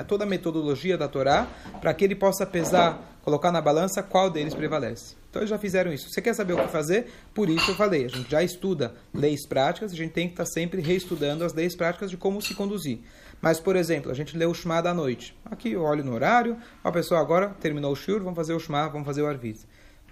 toda 0.06 0.24
a 0.24 0.26
metodologia 0.26 0.98
da 0.98 1.08
Torá 1.08 1.48
para 1.80 1.94
que 1.94 2.04
ele 2.04 2.14
possa 2.14 2.44
pesar, 2.44 3.18
colocar 3.22 3.50
na 3.50 3.60
balança 3.60 4.02
qual 4.02 4.28
deles 4.28 4.54
prevalece. 4.54 5.16
Então 5.30 5.40
eles 5.40 5.48
já 5.48 5.58
fizeram 5.58 5.90
isso. 5.90 6.10
Você 6.10 6.20
quer 6.20 6.34
saber 6.34 6.52
o 6.52 6.58
que 6.58 6.68
fazer? 6.68 7.10
Por 7.32 7.48
isso 7.48 7.70
eu 7.70 7.74
falei, 7.76 8.04
a 8.04 8.08
gente 8.08 8.30
já 8.30 8.42
estuda 8.42 8.94
leis 9.14 9.46
práticas, 9.46 9.92
a 9.92 9.96
gente 9.96 10.12
tem 10.12 10.26
que 10.26 10.34
estar 10.34 10.44
sempre 10.44 10.82
reestudando 10.82 11.42
as 11.42 11.54
leis 11.54 11.74
práticas 11.74 12.10
de 12.10 12.18
como 12.18 12.42
se 12.42 12.54
conduzir. 12.54 13.00
Mas, 13.40 13.58
por 13.58 13.74
exemplo, 13.74 14.10
a 14.10 14.14
gente 14.14 14.36
lê 14.36 14.44
o 14.44 14.52
Shema 14.52 14.82
da 14.82 14.92
noite. 14.92 15.34
Aqui 15.46 15.72
eu 15.72 15.82
olho 15.82 16.04
no 16.04 16.12
horário, 16.12 16.58
a 16.84 16.92
pessoa 16.92 17.20
agora 17.20 17.48
terminou 17.60 17.92
o 17.92 17.96
Shur, 17.96 18.20
vamos 18.20 18.36
fazer 18.36 18.52
o 18.52 18.60
Shema, 18.60 18.88
vamos 18.88 19.06
fazer 19.06 19.22
o 19.22 19.26
Arvid. 19.26 19.60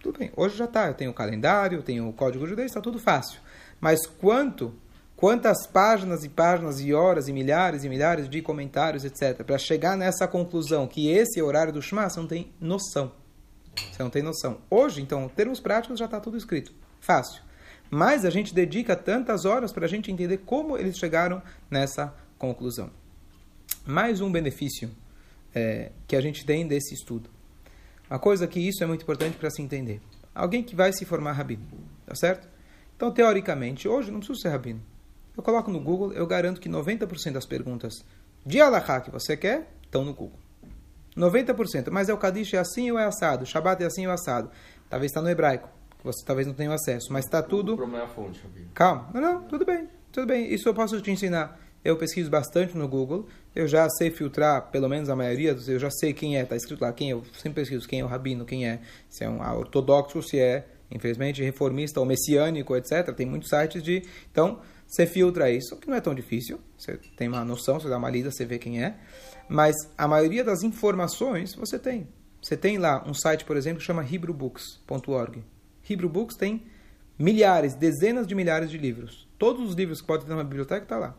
Tudo 0.03 0.19
bem, 0.19 0.31
hoje 0.37 0.57
já 0.57 0.67
está, 0.67 0.87
eu 0.87 0.95
tenho 0.95 1.11
o 1.11 1.15
calendário, 1.15 1.79
eu 1.79 1.83
tenho 1.83 2.09
o 2.09 2.13
código 2.13 2.47
judeu, 2.47 2.65
está 2.65 2.81
tudo 2.81 2.99
fácil. 2.99 3.41
Mas 3.81 4.07
quanto, 4.07 4.73
quantas 5.17 5.67
páginas 5.67 6.25
e 6.25 6.29
páginas 6.29 6.81
e 6.81 6.93
horas 6.93 7.27
e 7.27 7.33
milhares 7.33 7.85
e 7.85 7.89
milhares 7.89 8.29
de 8.29 8.43
comentários, 8.43 9.05
etc., 9.05 9.43
para 9.43 9.59
chegar 9.59 9.97
nessa 9.97 10.29
conclusão 10.29 10.87
que 10.87 11.09
esse 11.09 11.41
é 11.41 11.43
o 11.43 11.47
horário 11.47 11.73
do 11.73 11.83
Shema, 11.83 12.09
você 12.09 12.21
não 12.21 12.29
tem 12.29 12.53
noção. 12.61 13.13
Você 13.75 14.03
não 14.03 14.11
tem 14.11 14.23
noção. 14.23 14.59
Hoje, 14.71 15.03
então, 15.03 15.25
em 15.25 15.29
termos 15.29 15.61
práticos, 15.61 15.99
já 15.99 16.05
está 16.05 16.21
tudo 16.21 16.37
escrito. 16.37 16.73
Fácil. 17.01 17.43
Mas 17.91 18.25
a 18.25 18.31
gente 18.31 18.55
dedica 18.55 18.95
tantas 18.95 19.45
horas 19.45 19.73
para 19.73 19.87
a 19.87 19.89
gente 19.89 20.11
entender 20.11 20.39
como 20.39 20.77
eles 20.77 20.99
chegaram 20.99 21.43
nessa 21.71 22.15
conclusão 22.39 22.91
mais 23.87 24.21
um 24.21 24.31
benefício 24.31 24.91
é, 25.55 25.93
que 26.09 26.17
a 26.17 26.21
gente 26.21 26.45
tem 26.45 26.67
desse 26.67 26.93
estudo. 26.93 27.31
Uma 28.11 28.19
coisa 28.19 28.47
que 28.47 28.59
isso 28.59 28.83
é 28.83 28.87
muito 28.87 29.03
importante 29.03 29.37
para 29.37 29.49
se 29.49 29.63
entender. 29.63 30.01
Alguém 30.35 30.63
que 30.63 30.75
vai 30.75 30.93
se 30.93 31.05
formar 31.05 31.33
rabino, 31.33 31.65
tá 32.05 32.15
certo? 32.15 32.49
Então, 32.97 33.13
teoricamente, 33.13 33.87
hoje 33.87 34.11
não 34.11 34.19
preciso 34.19 34.41
ser 34.41 34.49
rabino. 34.49 34.83
Eu 35.37 35.43
coloco 35.43 35.71
no 35.71 35.81
Google, 35.81 36.13
eu 36.13 36.27
garanto 36.27 36.61
que 36.61 36.69
90% 36.69 37.33
das 37.33 37.45
perguntas 37.45 38.05
de 38.45 38.61
Allahá 38.61 39.01
que 39.01 39.11
você 39.11 39.37
quer 39.37 39.69
estão 39.83 40.05
no 40.05 40.15
Google. 40.15 40.39
90%. 41.17 41.91
Mas 41.91 42.09
é 42.09 42.15
o 42.15 42.19
Kadish 42.19 42.55
é 42.55 42.59
assim 42.59 42.91
ou 42.91 42.99
é 42.99 43.05
assado? 43.05 43.45
O 43.45 43.47
Shabbat 43.47 43.83
é 43.83 43.87
assim 43.87 44.07
ou 44.07 44.13
é 44.13 44.15
assado? 44.15 44.51
Talvez 44.89 45.11
está 45.11 45.21
no 45.21 45.29
hebraico, 45.29 45.69
que 45.99 46.05
você 46.05 46.25
talvez 46.25 46.47
não 46.47 46.55
tenha 46.55 46.73
acesso. 46.73 47.13
Mas 47.13 47.25
está 47.25 47.43
tudo... 47.43 47.75
O 47.75 47.77
problema 47.77 48.05
é 48.05 48.07
a 48.07 48.09
fonte, 48.09 48.41
Calma. 48.75 49.09
Não, 49.13 49.21
não, 49.21 49.43
tudo 49.43 49.65
bem. 49.65 49.89
Tudo 50.13 50.27
bem. 50.27 50.53
Isso 50.53 50.69
eu 50.69 50.75
posso 50.75 51.01
te 51.01 51.11
ensinar 51.11 51.59
eu 51.87 51.97
pesquiso 51.97 52.29
bastante 52.29 52.77
no 52.77 52.89
Google, 52.89 53.27
eu 53.55 53.69
já 53.69 53.89
sei 53.89 54.11
filtrar, 54.11 54.71
pelo 54.71 54.89
menos 54.89 55.09
a 55.09 55.15
maioria 55.15 55.55
dos, 55.55 55.69
eu 55.69 55.79
já 55.79 55.89
sei 55.89 56.13
quem 56.13 56.37
é, 56.37 56.43
está 56.43 56.57
escrito 56.57 56.81
lá, 56.81 56.93
quem 56.93 57.11
eu 57.11 57.23
sempre 57.35 57.63
pesquiso 57.63 57.87
quem 57.87 58.01
é 58.01 58.05
o 58.05 58.09
rabino, 58.09 58.45
quem 58.45 58.67
é, 58.67 58.81
se 59.09 59.23
é 59.23 59.29
um 59.29 59.41
ortodoxo, 59.41 60.21
se 60.21 60.39
é, 60.41 60.67
infelizmente, 60.91 61.43
reformista 61.45 62.01
ou 62.01 62.07
messiânico, 62.07 62.75
etc. 62.75 63.15
Tem 63.15 63.25
muitos 63.25 63.49
sites 63.49 63.83
de. 63.83 64.03
Então, 64.31 64.61
você 64.87 65.07
filtra 65.07 65.51
isso, 65.51 65.77
que 65.77 65.89
não 65.89 65.97
é 65.97 66.01
tão 66.01 66.15
difícil, 66.15 66.61
você 66.79 66.97
tem 67.17 67.29
uma 67.29 67.45
noção, 67.45 67.81
você 67.81 67.89
dá 67.89 67.99
uma 67.99 68.11
lida, 68.11 68.31
você 68.31 68.45
vê 68.45 68.59
quem 68.59 68.83
é, 68.83 68.97
mas 69.49 69.75
a 69.97 70.07
maioria 70.07 70.45
das 70.45 70.63
informações 70.63 71.55
você 71.55 71.79
tem. 71.79 72.09
Você 72.43 72.57
tem 72.57 72.79
lá 72.79 73.05
um 73.07 73.15
site, 73.15 73.45
por 73.45 73.57
exemplo, 73.57 73.81
que 73.81 73.85
chama 73.85 74.05
hebrewbooks.org. 74.05 75.43
Hebrew 75.89 76.27
tem 76.39 76.63
milhares, 77.19 77.75
dezenas 77.75 78.27
de 78.27 78.35
milhares 78.35 78.71
de 78.71 78.79
livros. 78.79 79.27
Todos 79.39 79.69
os 79.69 79.75
livros 79.75 80.01
que 80.01 80.07
pode 80.07 80.25
ter 80.25 80.35
na 80.35 80.45
biblioteca 80.45 80.83
estão 80.83 81.01
tá 81.01 81.07
lá. 81.09 81.17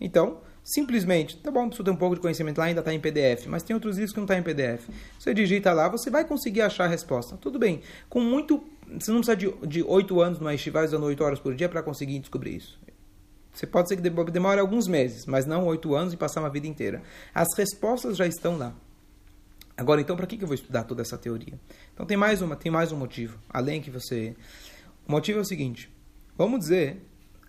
Então, 0.00 0.40
simplesmente, 0.64 1.36
tá 1.36 1.50
bom, 1.50 1.66
preciso 1.66 1.84
ter 1.84 1.90
um 1.90 1.96
pouco 1.96 2.14
de 2.14 2.20
conhecimento 2.20 2.58
lá, 2.58 2.64
ainda 2.64 2.80
está 2.80 2.92
em 2.92 3.00
PDF, 3.00 3.46
mas 3.46 3.62
tem 3.62 3.74
outros 3.74 3.96
livros 3.96 4.12
que 4.12 4.18
não 4.18 4.24
está 4.24 4.36
em 4.36 4.42
PDF. 4.42 4.88
Você 5.18 5.32
digita 5.32 5.72
lá, 5.72 5.88
você 5.88 6.10
vai 6.10 6.24
conseguir 6.24 6.62
achar 6.62 6.84
a 6.84 6.88
resposta. 6.88 7.36
Tudo 7.36 7.58
bem. 7.58 7.82
Com 8.08 8.20
muito. 8.20 8.62
Você 8.98 9.10
não 9.10 9.20
precisa 9.20 9.36
de 9.66 9.82
oito 9.82 10.20
anos 10.20 10.38
no 10.38 10.50
Yeshiva 10.50 10.86
dando 10.86 11.06
oito 11.06 11.22
horas 11.24 11.38
por 11.38 11.54
dia 11.54 11.68
para 11.68 11.82
conseguir 11.82 12.18
descobrir 12.18 12.56
isso. 12.56 12.78
Você 13.52 13.66
pode 13.66 13.88
ser 13.88 13.96
que 13.96 14.02
demore 14.02 14.60
alguns 14.60 14.88
meses, 14.88 15.26
mas 15.26 15.44
não 15.44 15.66
oito 15.66 15.94
anos 15.94 16.14
e 16.14 16.16
passar 16.16 16.40
uma 16.40 16.48
vida 16.48 16.66
inteira. 16.66 17.02
As 17.34 17.48
respostas 17.56 18.16
já 18.16 18.26
estão 18.26 18.56
lá. 18.56 18.72
Agora, 19.76 20.00
então, 20.00 20.16
para 20.16 20.26
que 20.26 20.42
eu 20.42 20.46
vou 20.46 20.54
estudar 20.54 20.84
toda 20.84 21.02
essa 21.02 21.18
teoria? 21.18 21.58
Então, 21.92 22.06
tem 22.06 22.16
mais 22.16 22.40
uma, 22.40 22.56
tem 22.56 22.70
mais 22.70 22.92
um 22.92 22.96
motivo, 22.96 23.38
além 23.48 23.80
que 23.80 23.90
você. 23.90 24.34
O 25.06 25.12
motivo 25.12 25.38
é 25.38 25.42
o 25.42 25.44
seguinte: 25.44 25.90
vamos 26.36 26.60
dizer 26.60 27.02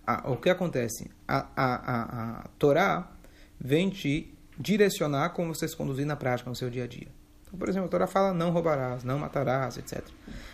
a, 0.05 0.29
o 0.31 0.37
que 0.37 0.49
acontece? 0.49 1.09
A, 1.27 1.47
a, 1.55 2.41
a, 2.41 2.47
Torá 2.57 3.11
vem 3.59 3.89
te 3.89 4.33
direcionar 4.57 5.29
como 5.29 5.53
você 5.53 5.67
se 5.67 5.75
conduzir 5.75 6.05
na 6.05 6.15
prática, 6.15 6.49
no 6.49 6.55
seu 6.55 6.69
dia 6.69 6.83
a 6.83 6.87
dia. 6.87 7.07
Então, 7.45 7.57
por 7.57 7.69
exemplo, 7.69 7.87
a 7.87 7.89
Torá 7.91 8.07
fala 8.07 8.33
não 8.33 8.51
roubarás, 8.51 9.03
não 9.03 9.19
matarás, 9.19 9.77
etc. 9.77 10.03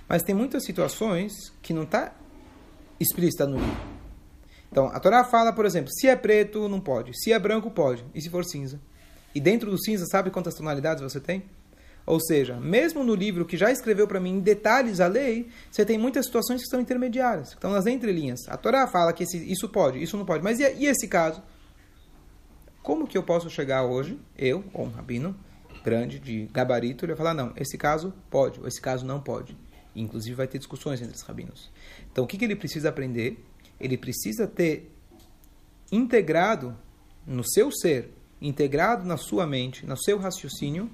Mas 0.07 0.23
tem 0.23 0.35
muitas 0.35 0.63
situações 0.65 1.53
que 1.61 1.73
não 1.73 1.83
está 1.83 2.13
explícita 2.99 3.47
no 3.47 3.57
livro. 3.57 3.98
Então, 4.71 4.87
a 4.87 4.99
Torá 4.99 5.23
fala, 5.23 5.51
por 5.51 5.65
exemplo, 5.65 5.91
se 5.91 6.07
é 6.07 6.15
preto, 6.15 6.67
não 6.67 6.79
pode. 6.79 7.11
Se 7.19 7.31
é 7.33 7.39
branco, 7.39 7.71
pode. 7.71 8.05
E 8.13 8.21
se 8.21 8.29
for 8.29 8.45
cinza? 8.45 8.79
E 9.33 9.39
dentro 9.39 9.69
do 9.69 9.81
cinza, 9.81 10.05
sabe 10.05 10.29
quantas 10.29 10.55
tonalidades 10.55 11.01
você 11.01 11.19
tem? 11.19 11.43
Ou 12.05 12.19
seja, 12.19 12.55
mesmo 12.59 13.03
no 13.03 13.13
livro 13.13 13.45
que 13.45 13.55
já 13.55 13.71
escreveu 13.71 14.07
para 14.07 14.19
mim 14.19 14.37
em 14.37 14.39
detalhes 14.39 14.99
a 14.99 15.07
lei, 15.07 15.47
você 15.69 15.85
tem 15.85 15.97
muitas 15.97 16.25
situações 16.25 16.61
que 16.63 16.67
são 16.67 16.81
intermediárias, 16.81 17.49
que 17.49 17.55
estão 17.55 17.71
nas 17.71 17.85
entrelinhas. 17.85 18.47
A 18.47 18.57
Torá 18.57 18.87
fala 18.87 19.13
que 19.13 19.23
esse, 19.23 19.37
isso 19.51 19.69
pode, 19.69 20.01
isso 20.01 20.17
não 20.17 20.25
pode. 20.25 20.43
Mas 20.43 20.59
e, 20.59 20.63
e 20.63 20.85
esse 20.87 21.07
caso? 21.07 21.43
Como 22.81 23.07
que 23.07 23.17
eu 23.17 23.23
posso 23.23 23.49
chegar 23.49 23.83
hoje, 23.83 24.19
eu, 24.35 24.63
ou 24.73 24.85
um 24.85 24.89
rabino 24.89 25.35
grande, 25.83 26.19
de 26.19 26.47
gabarito, 26.51 27.05
e 27.05 27.15
falar, 27.15 27.33
não, 27.33 27.53
esse 27.55 27.77
caso 27.77 28.13
pode, 28.29 28.59
ou 28.59 28.67
esse 28.67 28.81
caso 28.81 29.05
não 29.05 29.21
pode. 29.21 29.55
Inclusive 29.95 30.35
vai 30.35 30.47
ter 30.47 30.57
discussões 30.57 31.01
entre 31.01 31.15
os 31.15 31.21
rabinos. 31.21 31.71
Então 32.11 32.23
o 32.23 32.27
que, 32.27 32.37
que 32.37 32.45
ele 32.45 32.55
precisa 32.55 32.89
aprender? 32.89 33.43
Ele 33.79 33.97
precisa 33.97 34.47
ter 34.47 34.91
integrado 35.91 36.75
no 37.25 37.43
seu 37.43 37.71
ser, 37.71 38.13
integrado 38.41 39.05
na 39.05 39.17
sua 39.17 39.45
mente, 39.45 39.85
no 39.85 39.97
seu 39.97 40.17
raciocínio, 40.17 40.89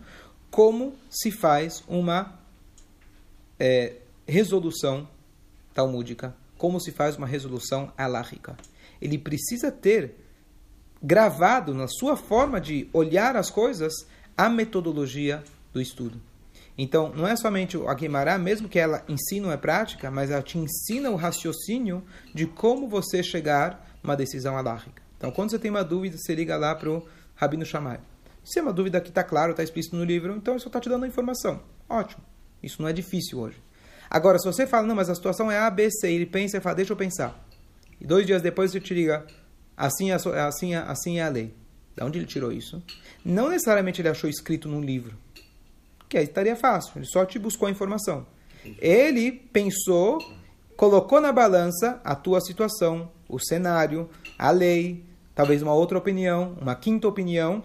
como 0.49 0.95
se 1.09 1.31
faz 1.31 1.83
uma 1.87 2.39
é, 3.59 3.97
resolução 4.27 5.07
talmúdica, 5.73 6.35
como 6.57 6.79
se 6.79 6.91
faz 6.91 7.17
uma 7.17 7.27
resolução 7.27 7.91
alárrica. 7.97 8.55
Ele 9.01 9.17
precisa 9.17 9.71
ter 9.71 10.15
gravado 11.01 11.73
na 11.73 11.87
sua 11.87 12.15
forma 12.15 12.59
de 12.59 12.89
olhar 12.93 13.35
as 13.35 13.49
coisas 13.49 13.93
a 14.37 14.49
metodologia 14.49 15.43
do 15.73 15.81
estudo. 15.81 16.21
Então, 16.77 17.13
não 17.15 17.25
é 17.25 17.35
somente 17.35 17.77
a 17.87 17.93
Guimará, 17.93 18.37
mesmo 18.37 18.67
que 18.67 18.77
ela 18.77 19.03
ensina 19.07 19.53
é 19.53 19.57
prática, 19.57 20.11
mas 20.11 20.29
ela 20.29 20.41
te 20.41 20.57
ensina 20.57 21.09
o 21.09 21.15
raciocínio 21.15 22.03
de 22.33 22.45
como 22.45 22.87
você 22.87 23.23
chegar 23.23 23.87
a 24.03 24.07
uma 24.07 24.15
decisão 24.15 24.57
alárrica. 24.57 25.01
Então, 25.17 25.31
quando 25.31 25.51
você 25.51 25.59
tem 25.59 25.71
uma 25.71 25.83
dúvida, 25.83 26.17
você 26.17 26.35
liga 26.35 26.57
lá 26.57 26.75
para 26.75 26.89
o 26.89 27.07
Rabino 27.35 27.65
Shammai. 27.65 27.99
Se 28.43 28.59
é 28.59 28.61
uma 28.61 28.73
dúvida 28.73 28.99
que 28.99 29.09
está 29.09 29.23
claro, 29.23 29.51
está 29.51 29.63
explícito 29.63 29.95
no 29.95 30.03
livro, 30.03 30.35
então 30.35 30.53
ele 30.53 30.61
só 30.61 30.67
está 30.67 30.79
te 30.79 30.89
dando 30.89 31.05
a 31.05 31.07
informação. 31.07 31.63
Ótimo. 31.89 32.23
Isso 32.61 32.81
não 32.81 32.89
é 32.89 32.93
difícil 32.93 33.39
hoje. 33.39 33.57
Agora, 34.09 34.37
se 34.37 34.45
você 34.45 34.67
fala, 34.67 34.85
não, 34.85 34.95
mas 34.95 35.09
a 35.09 35.15
situação 35.15 35.51
é 35.51 35.57
A, 35.57 35.69
B, 35.69 35.89
C, 35.89 36.11
ele 36.11 36.25
pensa 36.25 36.57
e 36.57 36.61
fala, 36.61 36.75
deixa 36.75 36.93
eu 36.93 36.97
pensar. 36.97 37.43
E 37.99 38.05
dois 38.05 38.25
dias 38.25 38.41
depois 38.41 38.71
você 38.71 38.79
te 38.79 38.93
liga, 38.93 39.25
assim 39.75 40.11
é, 40.11 40.13
assim 40.13 40.73
é, 40.73 40.77
assim 40.77 41.19
é 41.19 41.23
a 41.23 41.29
lei. 41.29 41.53
De 41.95 42.03
onde 42.03 42.19
ele 42.19 42.25
tirou 42.25 42.51
isso? 42.51 42.83
Não 43.23 43.49
necessariamente 43.49 44.01
ele 44.01 44.09
achou 44.09 44.29
escrito 44.29 44.67
num 44.67 44.81
livro, 44.81 45.17
que 46.07 46.17
aí 46.17 46.23
estaria 46.25 46.55
fácil, 46.55 46.93
ele 46.95 47.05
só 47.05 47.25
te 47.25 47.39
buscou 47.39 47.67
a 47.67 47.71
informação. 47.71 48.25
Ele 48.79 49.31
pensou, 49.31 50.19
colocou 50.75 51.21
na 51.21 51.31
balança 51.31 51.99
a 52.03 52.15
tua 52.15 52.41
situação, 52.41 53.11
o 53.27 53.39
cenário, 53.39 54.09
a 54.37 54.51
lei, 54.51 55.03
talvez 55.33 55.61
uma 55.61 55.73
outra 55.73 55.97
opinião, 55.97 56.57
uma 56.61 56.75
quinta 56.75 57.07
opinião, 57.07 57.63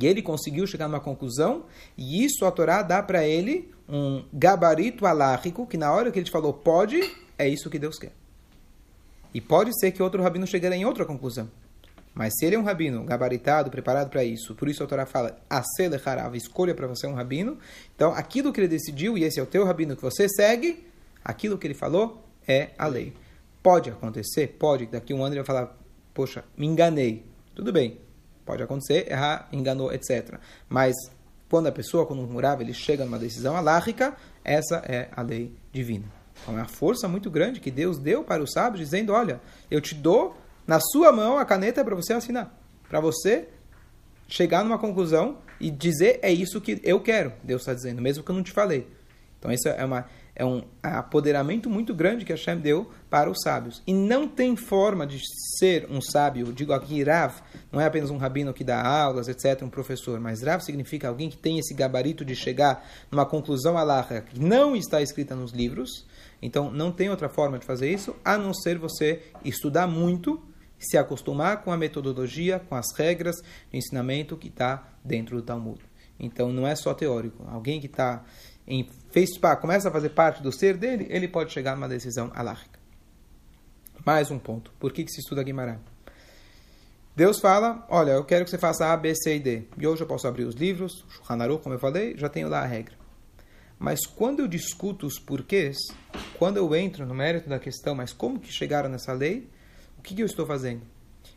e 0.00 0.06
ele 0.06 0.22
conseguiu 0.22 0.66
chegar 0.66 0.88
numa 0.88 1.00
conclusão, 1.00 1.64
e 1.96 2.24
isso 2.24 2.44
a 2.44 2.50
Torá 2.50 2.82
dá 2.82 3.02
para 3.02 3.26
ele 3.26 3.72
um 3.88 4.24
gabarito 4.32 5.04
alárrico, 5.06 5.66
que 5.66 5.76
na 5.76 5.92
hora 5.92 6.10
que 6.10 6.18
ele 6.18 6.26
te 6.26 6.32
falou 6.32 6.52
pode, 6.52 7.00
é 7.36 7.48
isso 7.48 7.68
que 7.68 7.78
Deus 7.78 7.98
quer. 7.98 8.12
E 9.34 9.40
pode 9.40 9.78
ser 9.78 9.92
que 9.92 10.02
outro 10.02 10.22
rabino 10.22 10.46
chegue 10.46 10.68
em 10.68 10.84
outra 10.84 11.04
conclusão. 11.04 11.50
Mas 12.14 12.34
se 12.36 12.44
ele 12.44 12.56
é 12.56 12.58
um 12.58 12.64
rabino 12.64 13.04
gabaritado, 13.04 13.70
preparado 13.70 14.10
para 14.10 14.24
isso, 14.24 14.54
por 14.54 14.68
isso 14.68 14.82
a 14.82 14.86
Torá 14.86 15.06
fala, 15.06 15.38
Aselecharava, 15.48 16.36
escolha 16.36 16.74
para 16.74 16.86
você 16.86 17.06
um 17.06 17.14
rabino. 17.14 17.58
Então, 17.94 18.12
aquilo 18.12 18.52
que 18.52 18.60
ele 18.60 18.68
decidiu, 18.68 19.16
e 19.16 19.24
esse 19.24 19.38
é 19.38 19.42
o 19.42 19.46
teu 19.46 19.64
rabino 19.64 19.96
que 19.96 20.02
você 20.02 20.28
segue, 20.28 20.86
aquilo 21.24 21.56
que 21.56 21.66
ele 21.66 21.74
falou 21.74 22.24
é 22.46 22.70
a 22.76 22.86
lei. 22.86 23.12
Pode 23.62 23.90
acontecer, 23.90 24.56
pode, 24.58 24.86
daqui 24.86 25.14
um 25.14 25.22
ano 25.22 25.34
ele 25.34 25.42
vai 25.42 25.46
falar, 25.46 25.76
poxa, 26.12 26.44
me 26.56 26.66
enganei. 26.66 27.24
Tudo 27.54 27.72
bem, 27.72 28.00
pode 28.44 28.62
acontecer, 28.62 29.10
errar, 29.10 29.48
enganou, 29.52 29.92
etc. 29.92 30.38
Mas 30.68 30.96
quando 31.48 31.66
a 31.66 31.72
pessoa, 31.72 32.06
quando 32.06 32.22
um 32.22 32.26
murava, 32.26 32.62
ele 32.62 32.72
chega 32.72 33.04
numa 33.04 33.18
decisão 33.18 33.56
alárrica, 33.56 34.16
essa 34.44 34.76
é 34.86 35.08
a 35.14 35.22
lei 35.22 35.54
divina. 35.72 36.06
Então 36.42 36.54
é 36.54 36.58
uma 36.58 36.68
força 36.68 37.06
muito 37.06 37.30
grande 37.30 37.60
que 37.60 37.70
Deus 37.70 37.98
deu 37.98 38.24
para 38.24 38.42
os 38.42 38.52
sábios, 38.52 38.80
dizendo: 38.80 39.12
olha, 39.12 39.40
eu 39.70 39.80
te 39.80 39.94
dou 39.94 40.36
na 40.70 40.78
sua 40.78 41.10
mão 41.10 41.36
a 41.36 41.44
caneta 41.44 41.84
para 41.84 41.96
você 41.96 42.12
assinar, 42.12 42.56
para 42.88 43.00
você 43.00 43.48
chegar 44.28 44.62
numa 44.62 44.78
conclusão 44.78 45.38
e 45.60 45.68
dizer 45.68 46.20
é 46.22 46.32
isso 46.32 46.60
que 46.60 46.80
eu 46.84 47.00
quero. 47.00 47.32
Deus 47.42 47.62
está 47.62 47.74
dizendo, 47.74 48.00
mesmo 48.00 48.22
que 48.22 48.30
eu 48.30 48.36
não 48.36 48.42
te 48.44 48.52
falei. 48.52 48.86
Então 49.36 49.50
isso 49.50 49.68
é 49.68 49.84
uma 49.84 50.06
é 50.32 50.44
um 50.44 50.62
apoderamento 50.80 51.68
muito 51.68 51.92
grande 51.92 52.24
que 52.24 52.32
Hashem 52.32 52.56
deu 52.56 52.88
para 53.10 53.28
os 53.28 53.40
sábios. 53.42 53.82
E 53.84 53.92
não 53.92 54.28
tem 54.28 54.54
forma 54.54 55.04
de 55.04 55.20
ser 55.58 55.88
um 55.90 56.00
sábio, 56.00 56.52
digo 56.52 56.72
aqui 56.72 57.02
Rav, 57.02 57.40
não 57.72 57.80
é 57.80 57.84
apenas 57.84 58.08
um 58.08 58.16
rabino 58.16 58.54
que 58.54 58.62
dá 58.62 58.80
aulas, 58.80 59.26
etc., 59.26 59.64
um 59.64 59.68
professor, 59.68 60.20
mas 60.20 60.40
Rav 60.40 60.62
significa 60.62 61.08
alguém 61.08 61.28
que 61.28 61.36
tem 61.36 61.58
esse 61.58 61.74
gabarito 61.74 62.24
de 62.24 62.36
chegar 62.36 62.86
numa 63.10 63.26
conclusão 63.26 63.76
alarra 63.76 64.20
que 64.20 64.38
não 64.38 64.76
está 64.76 65.02
escrita 65.02 65.34
nos 65.34 65.50
livros. 65.50 66.06
Então 66.40 66.70
não 66.70 66.92
tem 66.92 67.10
outra 67.10 67.28
forma 67.28 67.58
de 67.58 67.66
fazer 67.66 67.90
isso, 67.90 68.14
a 68.24 68.38
não 68.38 68.54
ser 68.54 68.78
você 68.78 69.20
estudar 69.44 69.88
muito, 69.88 70.40
se 70.80 70.96
acostumar 70.96 71.62
com 71.62 71.70
a 71.72 71.76
metodologia, 71.76 72.58
com 72.58 72.74
as 72.74 72.86
regras 72.96 73.36
de 73.70 73.78
ensinamento 73.78 74.36
que 74.36 74.48
está 74.48 74.88
dentro 75.04 75.36
do 75.36 75.42
Talmud. 75.42 75.80
Então 76.18 76.52
não 76.52 76.66
é 76.66 76.74
só 76.74 76.94
teórico. 76.94 77.44
Alguém 77.48 77.80
que 77.80 77.86
está 77.86 78.24
em 78.66 78.88
fez, 79.10 79.30
começa 79.60 79.88
a 79.88 79.92
fazer 79.92 80.10
parte 80.10 80.42
do 80.42 80.52
ser 80.52 80.76
dele, 80.76 81.06
ele 81.10 81.26
pode 81.26 81.52
chegar 81.52 81.74
numa 81.74 81.88
decisão 81.88 82.30
alárrica. 82.34 82.78
Mais 84.04 84.30
um 84.30 84.38
ponto. 84.38 84.72
Por 84.78 84.92
que, 84.92 85.04
que 85.04 85.10
se 85.10 85.20
estuda 85.20 85.42
Guimarães? 85.42 85.80
Deus 87.14 87.40
fala, 87.40 87.84
olha, 87.88 88.12
eu 88.12 88.24
quero 88.24 88.44
que 88.44 88.50
você 88.50 88.56
faça 88.56 88.92
A, 88.92 88.96
B, 88.96 89.14
C 89.14 89.36
e 89.36 89.40
D. 89.40 89.64
E 89.76 89.86
hoje 89.86 90.02
eu 90.02 90.06
posso 90.06 90.26
abrir 90.26 90.44
os 90.44 90.54
livros, 90.54 91.04
Shulchan 91.08 91.58
como 91.58 91.74
eu 91.74 91.78
falei, 91.78 92.16
já 92.16 92.28
tenho 92.28 92.48
lá 92.48 92.60
a 92.60 92.66
regra. 92.66 92.94
Mas 93.78 94.06
quando 94.06 94.40
eu 94.40 94.48
discuto 94.48 95.06
os 95.06 95.18
porquês, 95.18 95.76
quando 96.38 96.58
eu 96.58 96.74
entro 96.74 97.04
no 97.04 97.14
mérito 97.14 97.48
da 97.48 97.58
questão, 97.58 97.94
mas 97.94 98.12
como 98.12 98.38
que 98.38 98.52
chegaram 98.52 98.88
nessa 98.88 99.12
lei, 99.12 99.48
o 100.00 100.02
que, 100.02 100.14
que 100.14 100.22
eu 100.22 100.26
estou 100.26 100.46
fazendo? 100.46 100.80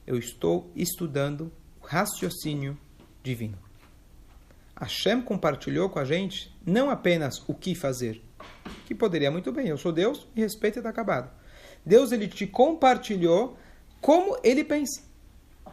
Eu 0.08 0.18
estou 0.18 0.72
estudando 0.74 1.52
o 1.82 1.86
raciocínio 1.86 2.78
divino. 3.22 3.58
Hashem 4.80 5.22
compartilhou 5.22 5.90
com 5.90 6.00
a 6.00 6.06
gente 6.06 6.50
não 6.66 6.90
apenas 6.90 7.44
o 7.46 7.54
que 7.54 7.76
fazer, 7.76 8.24
que 8.86 8.96
poderia 8.96 9.30
muito 9.30 9.52
bem, 9.52 9.68
eu 9.68 9.78
sou 9.78 9.92
Deus 9.92 10.26
e 10.34 10.40
respeito 10.40 10.80
está 10.80 10.90
acabado. 10.90 11.30
Deus 11.86 12.14
ele 12.14 12.26
te 12.26 12.48
compartilhou 12.48 13.58
como 14.00 14.38
ele 14.42 14.64
pensa. 14.64 15.04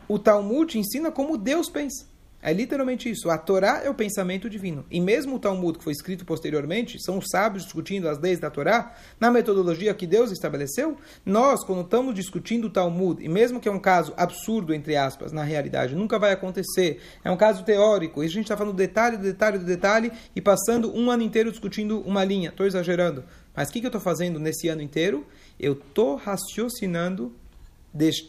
O 0.08 0.18
Talmud 0.18 0.76
ensina 0.76 1.12
como 1.12 1.38
Deus 1.38 1.70
pensa. 1.70 2.08
É 2.42 2.52
literalmente 2.54 3.10
isso. 3.10 3.28
A 3.28 3.36
Torá 3.36 3.82
é 3.84 3.90
o 3.90 3.94
pensamento 3.94 4.48
divino. 4.48 4.84
E 4.90 4.98
mesmo 4.98 5.36
o 5.36 5.38
Talmud, 5.38 5.76
que 5.76 5.84
foi 5.84 5.92
escrito 5.92 6.24
posteriormente, 6.24 6.98
são 7.02 7.18
os 7.18 7.26
sábios 7.30 7.64
discutindo 7.64 8.08
as 8.08 8.18
leis 8.18 8.40
da 8.40 8.48
Torá, 8.48 8.94
na 9.18 9.30
metodologia 9.30 9.92
que 9.92 10.06
Deus 10.06 10.32
estabeleceu. 10.32 10.96
Nós, 11.24 11.62
quando 11.62 11.82
estamos 11.82 12.14
discutindo 12.14 12.66
o 12.66 12.70
Talmud, 12.70 13.22
e 13.22 13.28
mesmo 13.28 13.60
que 13.60 13.68
é 13.68 13.72
um 13.72 13.78
caso 13.78 14.14
absurdo, 14.16 14.72
entre 14.72 14.96
aspas, 14.96 15.32
na 15.32 15.42
realidade, 15.42 15.94
nunca 15.94 16.18
vai 16.18 16.32
acontecer, 16.32 17.00
é 17.22 17.30
um 17.30 17.36
caso 17.36 17.62
teórico, 17.62 18.22
e 18.22 18.26
a 18.26 18.30
gente 18.30 18.44
está 18.44 18.56
falando 18.56 18.74
do 18.74 18.78
detalhe, 18.78 19.18
detalhe, 19.18 19.58
detalhe, 19.58 20.12
e 20.34 20.40
passando 20.40 20.96
um 20.96 21.10
ano 21.10 21.22
inteiro 21.22 21.50
discutindo 21.50 22.00
uma 22.00 22.24
linha. 22.24 22.48
Estou 22.48 22.66
exagerando. 22.66 23.22
Mas 23.54 23.68
o 23.68 23.72
que, 23.72 23.80
que 23.80 23.86
eu 23.86 23.90
estou 23.90 24.00
fazendo 24.00 24.38
nesse 24.38 24.68
ano 24.68 24.80
inteiro? 24.80 25.26
Eu 25.58 25.74
estou 25.74 26.16
raciocinando, 26.16 27.34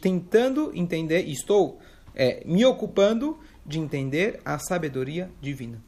tentando 0.02 0.72
entender, 0.76 1.22
estou 1.30 1.80
é, 2.16 2.44
me 2.46 2.66
ocupando 2.66 3.40
de 3.66 3.80
entender 3.80 4.40
a 4.44 4.58
sabedoria 4.58 5.30
divina. 5.42 5.82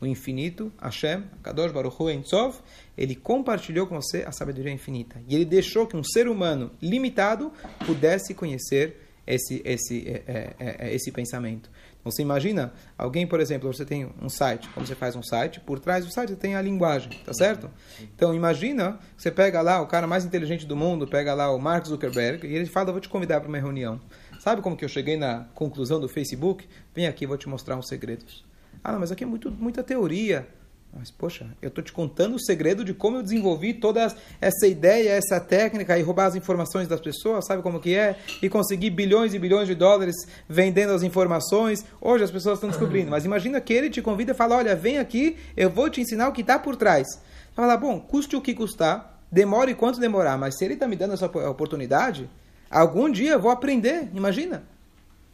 O 0.00 0.06
infinito, 0.06 0.72
Hashem, 0.80 1.24
Kadosh 1.42 1.72
Baruch 1.72 2.02
Hu 2.02 2.10
Entzov, 2.10 2.56
ele 2.96 3.14
compartilhou 3.14 3.86
com 3.86 4.00
você 4.00 4.22
a 4.22 4.32
sabedoria 4.32 4.72
infinita. 4.72 5.20
E 5.28 5.34
ele 5.34 5.44
deixou 5.44 5.86
que 5.86 5.96
um 5.96 6.02
ser 6.02 6.26
humano 6.26 6.70
limitado 6.80 7.52
pudesse 7.84 8.32
conhecer 8.32 8.96
esse, 9.26 9.60
esse, 9.64 10.08
é, 10.08 10.22
é, 10.26 10.54
é, 10.58 10.88
é 10.88 10.94
esse 10.94 11.12
pensamento. 11.12 11.70
Então, 12.00 12.10
você 12.10 12.22
imagina 12.22 12.72
alguém, 12.96 13.26
por 13.26 13.40
exemplo, 13.40 13.70
você 13.70 13.84
tem 13.84 14.10
um 14.22 14.28
site, 14.30 14.68
como 14.70 14.86
você 14.86 14.94
faz 14.94 15.14
um 15.14 15.22
site, 15.22 15.60
por 15.60 15.78
trás 15.78 16.04
do 16.04 16.10
site 16.10 16.34
tem 16.34 16.56
a 16.56 16.62
linguagem, 16.62 17.10
tá 17.24 17.34
certo? 17.34 17.70
Então, 18.00 18.34
imagina, 18.34 18.98
você 19.16 19.30
pega 19.30 19.60
lá 19.60 19.82
o 19.82 19.86
cara 19.86 20.06
mais 20.06 20.24
inteligente 20.24 20.66
do 20.66 20.74
mundo, 20.74 21.06
pega 21.06 21.34
lá 21.34 21.54
o 21.54 21.58
Mark 21.58 21.86
Zuckerberg, 21.86 22.46
e 22.46 22.56
ele 22.56 22.64
fala, 22.64 22.90
vou 22.90 23.02
te 23.02 23.08
convidar 23.08 23.40
para 23.40 23.48
uma 23.50 23.58
reunião. 23.58 24.00
Sabe 24.40 24.62
como 24.62 24.74
que 24.74 24.82
eu 24.82 24.88
cheguei 24.88 25.18
na 25.18 25.44
conclusão 25.54 26.00
do 26.00 26.08
Facebook? 26.08 26.66
Vem 26.94 27.06
aqui, 27.06 27.26
vou 27.26 27.36
te 27.36 27.46
mostrar 27.46 27.76
uns 27.76 27.86
segredos. 27.88 28.42
Ah, 28.82 28.98
mas 28.98 29.12
aqui 29.12 29.22
é 29.22 29.26
muito, 29.26 29.50
muita 29.50 29.82
teoria. 29.82 30.48
Mas, 30.94 31.10
poxa, 31.10 31.46
eu 31.60 31.68
estou 31.68 31.84
te 31.84 31.92
contando 31.92 32.36
o 32.36 32.40
segredo 32.40 32.82
de 32.82 32.94
como 32.94 33.18
eu 33.18 33.22
desenvolvi 33.22 33.74
toda 33.74 34.10
essa 34.40 34.66
ideia, 34.66 35.10
essa 35.10 35.38
técnica 35.38 35.98
e 35.98 36.02
roubar 36.02 36.24
as 36.24 36.36
informações 36.36 36.88
das 36.88 37.02
pessoas, 37.02 37.44
sabe 37.44 37.62
como 37.62 37.78
que 37.78 37.94
é? 37.94 38.16
E 38.40 38.48
conseguir 38.48 38.88
bilhões 38.88 39.34
e 39.34 39.38
bilhões 39.38 39.68
de 39.68 39.74
dólares 39.74 40.16
vendendo 40.48 40.94
as 40.94 41.02
informações. 41.02 41.84
Hoje 42.00 42.24
as 42.24 42.30
pessoas 42.30 42.54
estão 42.54 42.70
descobrindo. 42.70 43.10
Mas 43.10 43.26
imagina 43.26 43.60
que 43.60 43.74
ele 43.74 43.90
te 43.90 44.00
convida 44.00 44.32
e 44.32 44.34
fala, 44.34 44.56
olha, 44.56 44.74
vem 44.74 44.96
aqui, 44.96 45.36
eu 45.54 45.68
vou 45.68 45.90
te 45.90 46.00
ensinar 46.00 46.30
o 46.30 46.32
que 46.32 46.40
está 46.40 46.58
por 46.58 46.76
trás. 46.76 47.06
Você 47.06 47.54
fala, 47.54 47.76
bom, 47.76 48.00
custe 48.00 48.34
o 48.36 48.40
que 48.40 48.54
custar, 48.54 49.22
demore 49.30 49.74
quanto 49.74 50.00
demorar, 50.00 50.38
mas 50.38 50.56
se 50.56 50.64
ele 50.64 50.74
está 50.74 50.88
me 50.88 50.96
dando 50.96 51.12
essa 51.12 51.26
oportunidade, 51.26 52.26
Algum 52.70 53.10
dia 53.10 53.32
eu 53.32 53.40
vou 53.40 53.50
aprender, 53.50 54.08
imagina. 54.14 54.62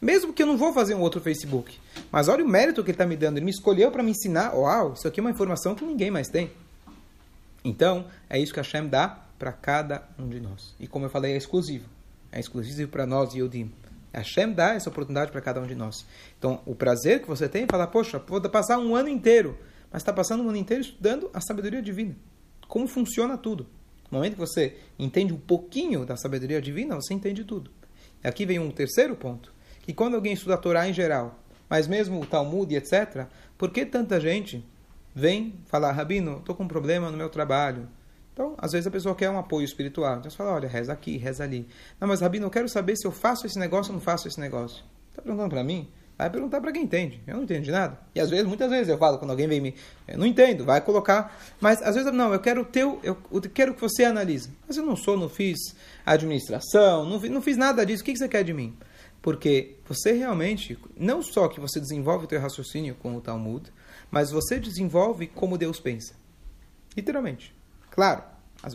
Mesmo 0.01 0.33
que 0.33 0.41
eu 0.41 0.47
não 0.47 0.57
vou 0.57 0.73
fazer 0.73 0.95
um 0.95 1.01
outro 1.01 1.21
Facebook. 1.21 1.77
Mas 2.11 2.27
olha 2.27 2.43
o 2.43 2.47
mérito 2.47 2.83
que 2.83 2.89
ele 2.89 2.95
está 2.95 3.05
me 3.05 3.15
dando. 3.15 3.37
Ele 3.37 3.45
me 3.45 3.51
escolheu 3.51 3.91
para 3.91 4.03
me 4.03 4.11
ensinar. 4.11 4.55
Uau, 4.55 4.93
isso 4.93 5.07
aqui 5.07 5.19
é 5.19 5.21
uma 5.23 5.31
informação 5.31 5.75
que 5.75 5.85
ninguém 5.85 6.11
mais 6.11 6.27
tem. 6.27 6.51
Então, 7.63 8.05
é 8.29 8.39
isso 8.39 8.53
que 8.53 8.59
a 8.59 8.63
Hashem 8.63 8.87
dá 8.87 9.19
para 9.37 9.51
cada 9.51 10.07
um 10.17 10.27
de 10.27 10.39
nós. 10.39 10.73
E 10.79 10.87
como 10.87 11.05
eu 11.05 11.09
falei, 11.09 11.33
é 11.33 11.37
exclusivo. 11.37 11.85
É 12.31 12.39
exclusivo 12.39 12.89
para 12.89 13.05
nós, 13.05 13.33
Yodim. 13.33 13.71
A 14.13 14.19
Hashem 14.19 14.51
dá 14.53 14.73
essa 14.73 14.89
oportunidade 14.89 15.31
para 15.31 15.41
cada 15.41 15.59
um 15.59 15.67
de 15.67 15.75
nós. 15.75 16.05
Então, 16.37 16.61
o 16.65 16.73
prazer 16.73 17.21
que 17.21 17.27
você 17.27 17.47
tem 17.47 17.63
é 17.63 17.67
falar, 17.69 17.87
poxa, 17.87 18.19
vou 18.19 18.41
passar 18.41 18.77
um 18.77 18.95
ano 18.95 19.09
inteiro. 19.09 19.57
Mas 19.91 20.01
está 20.01 20.13
passando 20.13 20.43
um 20.43 20.49
ano 20.49 20.57
inteiro 20.57 20.81
estudando 20.81 21.29
a 21.33 21.41
sabedoria 21.41 21.81
divina. 21.81 22.15
Como 22.67 22.87
funciona 22.87 23.37
tudo. 23.37 23.67
No 24.09 24.17
momento 24.17 24.33
que 24.33 24.39
você 24.39 24.77
entende 24.97 25.33
um 25.33 25.39
pouquinho 25.39 26.05
da 26.05 26.15
sabedoria 26.15 26.61
divina, 26.61 26.95
você 26.95 27.13
entende 27.13 27.43
tudo. 27.43 27.71
Aqui 28.23 28.45
vem 28.45 28.59
um 28.59 28.71
terceiro 28.71 29.15
ponto, 29.15 29.53
que 29.81 29.93
quando 29.93 30.15
alguém 30.15 30.33
estuda 30.33 30.55
a 30.55 30.57
Torá 30.57 30.87
em 30.87 30.93
geral, 30.93 31.39
mas 31.69 31.87
mesmo 31.87 32.21
o 32.21 32.25
Talmud 32.25 32.73
e 32.73 32.77
etc., 32.77 33.25
por 33.57 33.71
que 33.71 33.85
tanta 33.85 34.19
gente 34.19 34.65
vem 35.13 35.55
falar, 35.65 35.91
Rabino, 35.91 36.37
estou 36.37 36.55
com 36.55 36.63
um 36.63 36.67
problema 36.67 37.11
no 37.11 37.17
meu 37.17 37.29
trabalho? 37.29 37.87
Então, 38.33 38.55
às 38.57 38.71
vezes 38.71 38.85
a 38.85 38.91
pessoa 38.91 39.15
quer 39.15 39.29
um 39.29 39.39
apoio 39.39 39.65
espiritual. 39.65 40.17
Então 40.17 40.29
você 40.29 40.37
fala, 40.37 40.53
olha, 40.53 40.69
reza 40.69 40.93
aqui, 40.93 41.17
reza 41.17 41.43
ali. 41.43 41.67
Não, 41.99 42.07
mas 42.07 42.21
Rabino, 42.21 42.45
eu 42.45 42.51
quero 42.51 42.69
saber 42.69 42.95
se 42.95 43.07
eu 43.07 43.11
faço 43.11 43.47
esse 43.47 43.57
negócio 43.57 43.91
ou 43.91 43.95
não 43.95 44.01
faço 44.01 44.27
esse 44.27 44.39
negócio. 44.39 44.83
Está 45.09 45.23
perguntando 45.23 45.49
para 45.49 45.63
mim? 45.63 45.89
Vai 46.17 46.31
perguntar 46.31 46.59
para 46.59 46.71
quem 46.71 46.83
entende. 46.83 47.21
Eu 47.27 47.35
não 47.35 47.43
entendo 47.43 47.63
de 47.63 47.71
nada. 47.71 47.99
E 48.15 48.19
às 48.19 48.29
vezes, 48.29 48.47
muitas 48.47 48.71
vezes 48.71 48.89
eu 48.89 48.97
falo, 48.97 49.19
quando 49.19 49.29
alguém 49.29 49.47
vem 49.47 49.61
me. 49.61 49.75
Eu 50.07 50.17
não 50.17 50.25
entendo, 50.25 50.65
vai 50.65 50.81
colocar. 50.81 51.37
Mas 51.61 51.81
às 51.83 51.93
vezes, 51.93 52.11
não, 52.11 52.33
eu 52.33 52.39
quero 52.39 52.61
o 52.61 52.65
teu. 52.65 52.99
Eu, 53.03 53.15
eu 53.31 53.41
quero 53.41 53.75
que 53.75 53.81
você 53.81 54.03
analise. 54.03 54.49
Mas 54.67 54.77
eu 54.77 54.85
não 54.85 54.95
sou, 54.95 55.15
não 55.15 55.29
fiz 55.29 55.57
administração, 56.03 57.05
não, 57.05 57.19
não 57.19 57.41
fiz 57.41 57.55
nada 57.55 57.85
disso. 57.85 58.01
O 58.01 58.05
que, 58.05 58.13
que 58.13 58.17
você 58.17 58.27
quer 58.27 58.43
de 58.43 58.51
mim? 58.51 58.75
Porque 59.21 59.75
você 59.87 60.11
realmente, 60.11 60.77
não 60.95 61.21
só 61.21 61.47
que 61.47 61.59
você 61.59 61.79
desenvolve 61.79 62.25
o 62.25 62.27
teu 62.27 62.39
raciocínio 62.39 62.95
com 62.95 63.15
o 63.15 63.21
Talmud, 63.21 63.71
mas 64.09 64.31
você 64.31 64.59
desenvolve 64.59 65.27
como 65.27 65.57
Deus 65.57 65.79
pensa. 65.79 66.15
Literalmente. 66.95 67.53
Claro, 67.91 68.23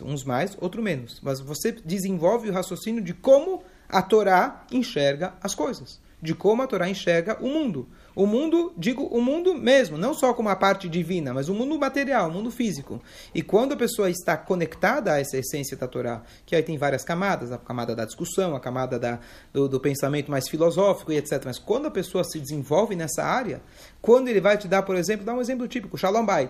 uns 0.01 0.23
mais, 0.23 0.55
outros 0.61 0.83
menos. 0.83 1.19
Mas 1.21 1.41
você 1.41 1.73
desenvolve 1.73 2.49
o 2.49 2.53
raciocínio 2.53 3.01
de 3.01 3.13
como 3.13 3.63
a 3.89 4.01
Torá 4.01 4.65
enxerga 4.71 5.33
as 5.41 5.53
coisas. 5.53 5.99
De 6.23 6.33
como 6.33 6.61
a 6.61 6.67
Torá 6.67 6.89
enxerga 6.89 7.37
o 7.41 7.49
mundo. 7.49 7.85
O 8.15 8.25
mundo, 8.25 8.71
digo, 8.77 9.03
o 9.03 9.21
mundo 9.21 9.53
mesmo, 9.53 9.97
não 9.97 10.13
só 10.13 10.33
como 10.33 10.47
a 10.47 10.55
parte 10.55 10.87
divina, 10.87 11.33
mas 11.33 11.49
o 11.49 11.53
mundo 11.53 11.77
material, 11.77 12.29
o 12.29 12.31
mundo 12.31 12.49
físico. 12.49 13.01
E 13.35 13.41
quando 13.41 13.73
a 13.73 13.75
pessoa 13.75 14.09
está 14.09 14.37
conectada 14.37 15.11
a 15.11 15.19
essa 15.19 15.37
essência 15.37 15.75
da 15.75 15.85
Torá, 15.85 16.23
que 16.45 16.55
aí 16.55 16.63
tem 16.63 16.77
várias 16.77 17.03
camadas, 17.03 17.51
a 17.51 17.57
camada 17.57 17.93
da 17.93 18.05
discussão, 18.05 18.55
a 18.55 18.59
camada 18.61 18.97
da, 18.97 19.19
do, 19.51 19.67
do 19.67 19.81
pensamento 19.81 20.31
mais 20.31 20.47
filosófico 20.47 21.11
e 21.11 21.17
etc. 21.17 21.41
Mas 21.43 21.59
quando 21.59 21.87
a 21.87 21.91
pessoa 21.91 22.23
se 22.23 22.39
desenvolve 22.39 22.95
nessa 22.95 23.21
área, 23.21 23.61
quando 24.01 24.29
ele 24.29 24.39
vai 24.39 24.57
te 24.57 24.69
dar, 24.69 24.83
por 24.83 24.95
exemplo, 24.95 25.25
dá 25.25 25.33
um 25.33 25.41
exemplo 25.41 25.67
típico, 25.67 25.97
Shalom 25.97 26.25
Bay, 26.25 26.49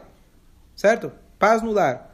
certo? 0.76 1.12
Paz 1.40 1.64
no 1.64 1.72
lar. 1.72 2.13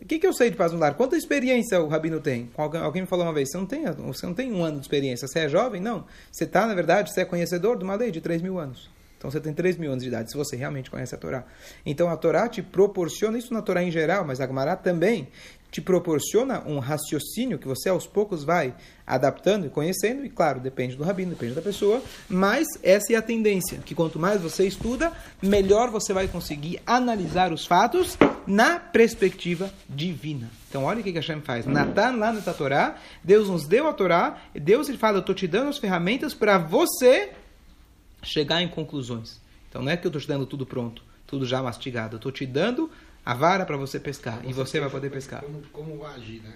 O 0.00 0.04
que, 0.04 0.18
que 0.18 0.26
eu 0.26 0.32
sei 0.32 0.50
de 0.50 0.56
paz 0.56 0.72
no 0.72 0.78
lar? 0.78 0.94
Quanta 0.94 1.16
experiência 1.16 1.80
o 1.80 1.88
rabino 1.88 2.20
tem? 2.20 2.50
Alguém, 2.56 2.80
alguém 2.80 3.02
me 3.02 3.08
falou 3.08 3.24
uma 3.24 3.32
vez, 3.32 3.50
você 3.50 3.56
não, 3.56 3.66
tem, 3.66 3.84
você 3.92 4.26
não 4.26 4.34
tem 4.34 4.52
um 4.52 4.62
ano 4.62 4.76
de 4.76 4.82
experiência, 4.82 5.26
você 5.26 5.40
é 5.40 5.48
jovem? 5.48 5.80
Não. 5.80 6.04
Você 6.30 6.44
está, 6.44 6.66
na 6.66 6.74
verdade, 6.74 7.12
você 7.12 7.22
é 7.22 7.24
conhecedor 7.24 7.78
de 7.78 7.84
uma 7.84 7.94
lei 7.94 8.10
de 8.10 8.20
3 8.20 8.42
mil 8.42 8.58
anos. 8.58 8.90
Então 9.16 9.30
você 9.30 9.40
tem 9.40 9.54
3 9.54 9.78
mil 9.78 9.90
anos 9.90 10.02
de 10.02 10.08
idade, 10.08 10.30
se 10.30 10.36
você 10.36 10.54
realmente 10.54 10.90
conhece 10.90 11.14
a 11.14 11.18
Torá. 11.18 11.44
Então 11.84 12.10
a 12.10 12.16
Torá 12.16 12.48
te 12.48 12.62
proporciona, 12.62 13.38
isso 13.38 13.52
na 13.52 13.62
Torá 13.62 13.82
em 13.82 13.90
geral, 13.90 14.24
mas 14.24 14.40
a 14.40 14.46
Gemara 14.46 14.76
também, 14.76 15.28
te 15.76 15.82
proporciona 15.82 16.62
um 16.66 16.78
raciocínio 16.78 17.58
que 17.58 17.68
você 17.68 17.90
aos 17.90 18.06
poucos 18.06 18.42
vai 18.42 18.74
adaptando 19.06 19.66
e 19.66 19.68
conhecendo, 19.68 20.24
e 20.24 20.30
claro, 20.30 20.58
depende 20.58 20.96
do 20.96 21.04
rabino, 21.04 21.32
depende 21.32 21.52
da 21.52 21.60
pessoa, 21.60 22.02
mas 22.30 22.66
essa 22.82 23.12
é 23.12 23.16
a 23.16 23.20
tendência, 23.20 23.78
que 23.84 23.94
quanto 23.94 24.18
mais 24.18 24.40
você 24.40 24.66
estuda, 24.66 25.12
melhor 25.42 25.90
você 25.90 26.14
vai 26.14 26.28
conseguir 26.28 26.80
analisar 26.86 27.52
os 27.52 27.66
fatos 27.66 28.16
na 28.46 28.80
perspectiva 28.80 29.70
divina. 29.86 30.48
Então 30.70 30.84
olha 30.84 31.00
o 31.00 31.02
que, 31.02 31.12
que 31.12 31.18
Hashem 31.18 31.42
faz. 31.42 31.66
Natan 31.66 32.12
lá 32.12 32.32
na 32.32 32.40
Torá, 32.40 32.96
Deus 33.22 33.50
nos 33.50 33.66
deu 33.66 33.86
a 33.86 33.92
Torá, 33.92 34.38
Deus 34.54 34.88
ele 34.88 34.96
fala, 34.96 35.18
eu 35.18 35.20
estou 35.20 35.34
te 35.34 35.46
dando 35.46 35.68
as 35.68 35.76
ferramentas 35.76 36.32
para 36.32 36.56
você 36.56 37.32
chegar 38.22 38.62
em 38.62 38.68
conclusões. 38.68 39.38
Então 39.68 39.82
não 39.82 39.92
é 39.92 39.96
que 39.98 40.06
eu 40.06 40.08
estou 40.08 40.22
te 40.22 40.26
dando 40.26 40.46
tudo 40.46 40.64
pronto, 40.64 41.02
tudo 41.26 41.44
já 41.44 41.62
mastigado, 41.62 42.14
eu 42.14 42.16
estou 42.16 42.32
te 42.32 42.46
dando 42.46 42.90
a 43.26 43.34
vara 43.34 43.66
para 43.66 43.76
você 43.76 43.98
pescar. 43.98 44.40
Você 44.42 44.48
e 44.48 44.52
você 44.52 44.78
vai 44.78 44.88
poder 44.88 45.10
pescar. 45.10 45.42
Como, 45.42 45.60
como 45.72 46.06
agir, 46.06 46.40
né? 46.44 46.54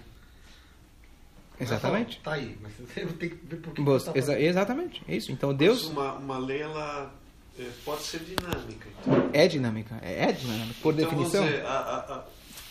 Exatamente. 1.59 2.21
Tá 2.23 2.33
aí, 2.33 2.57
mas 2.61 2.71
você 2.79 3.05
tem 3.05 3.29
que 3.29 3.35
ver 3.43 3.57
por 3.57 3.73
que 3.73 3.81
você, 3.81 4.09
tá 4.09 4.17
exa 4.17 4.39
exatamente, 4.39 5.03
é 5.05 5.17
isso. 5.17 5.33
Então 5.33 5.53
Deus. 5.53 5.83
Mas 5.83 5.91
uma, 5.91 6.13
uma 6.13 6.37
lei 6.37 6.61
ela 6.61 7.13
é, 7.59 7.67
pode 7.83 8.03
ser 8.03 8.19
dinâmica. 8.19 8.87
Então. 9.01 9.29
É 9.33 9.47
dinâmica, 9.49 9.99
é, 10.01 10.29
é 10.29 10.31
dinâmica, 10.31 10.75
por 10.81 10.93
então, 10.93 11.09
definição. 11.09 11.43
Dizer, 11.43 11.65
a, 11.65 11.69
a, 11.69 11.97
a, 12.15 12.23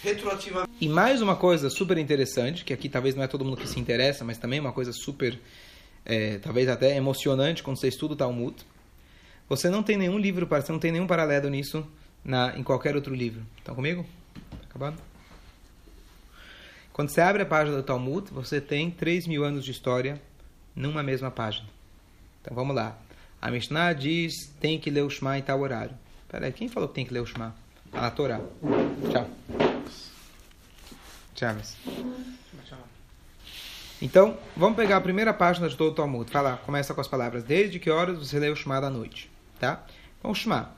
retroativamente. 0.03 0.71
E 0.81 0.89
mais 0.89 1.21
uma 1.21 1.37
coisa 1.37 1.69
super 1.69 1.99
interessante, 1.99 2.65
que 2.65 2.73
aqui 2.73 2.89
talvez 2.89 3.15
não 3.15 3.23
é 3.23 3.29
todo 3.29 3.45
mundo 3.45 3.59
que 3.59 3.69
se 3.69 3.79
interessa, 3.79 4.25
mas 4.25 4.39
também 4.39 4.59
é 4.59 4.63
uma 4.63 4.73
coisa 4.73 4.93
super, 4.95 5.39
é, 6.07 6.39
talvez 6.39 6.71
até 6.71 6.97
emocionante 6.97 7.63
quando 7.63 7.79
você 7.79 7.89
estuda 7.89 8.15
o 8.15 8.17
Talmud. 8.17 8.57
Você 9.47 9.69
não 9.69 9.83
tem 9.83 9.99
nenhum 9.99 10.17
livro, 10.17 10.47
você 10.47 10.73
não 10.73 10.79
tem 10.79 10.91
nenhum 10.91 11.07
paralelo 11.07 11.51
nisso 11.51 11.87
na, 12.25 12.57
em 12.57 12.63
qualquer 12.63 12.95
outro 12.95 13.15
livro. 13.15 13.43
Estão 13.59 13.75
comigo? 13.75 14.05
Tá 14.35 14.57
acabado? 14.69 14.97
Quando 16.93 17.11
você 17.11 17.21
abre 17.21 17.43
a 17.43 17.47
página 17.47 17.77
do 17.77 17.83
Talmud, 17.83 18.31
você 18.31 18.61
tem 18.61 18.91
3 18.91 19.27
mil 19.27 19.45
anos 19.45 19.65
de 19.65 19.71
história 19.71 20.21
numa 20.75 21.03
mesma 21.03 21.31
página. 21.31 21.67
Então 22.41 22.55
vamos 22.55 22.75
lá. 22.75 22.97
A 23.41 23.51
Mishnah 23.51 23.93
diz 23.93 24.53
tem 24.61 24.79
que 24.79 24.91
ler 24.91 25.03
o 25.03 25.11
Shema 25.11 25.39
em 25.39 25.43
tal 25.43 25.61
horário. 25.61 25.97
Peraí, 26.29 26.53
quem 26.53 26.69
falou 26.69 26.89
que 26.89 26.95
tem 26.95 27.07
que 27.07 27.15
ler 27.15 27.21
o 27.21 27.27
Shema? 27.27 27.55
Na 27.93 28.11
Torá. 28.11 28.41
Tchau. 29.11 29.31
Tchau. 31.35 31.57
Então, 34.03 34.39
vamos 34.57 34.77
pegar 34.77 34.97
a 34.97 35.01
primeira 35.01 35.35
página 35.35 35.69
de 35.69 35.77
todo 35.77 35.93
o 35.93 35.95
Talmud. 35.95 36.31
Fala, 36.31 36.57
começa 36.65 36.95
com 36.95 37.01
as 37.01 37.09
palavras. 37.09 37.45
Desde 37.45 37.79
que 37.79 37.91
horas 37.91 38.19
você 38.19 38.39
lê 38.39 38.49
o 38.49 38.57
Shema 38.57 38.81
da 38.81 38.89
noite? 38.89 39.31
Tá? 39.59 39.85
Então, 40.19 40.31
o 40.31 40.35
Shema. 40.35 40.71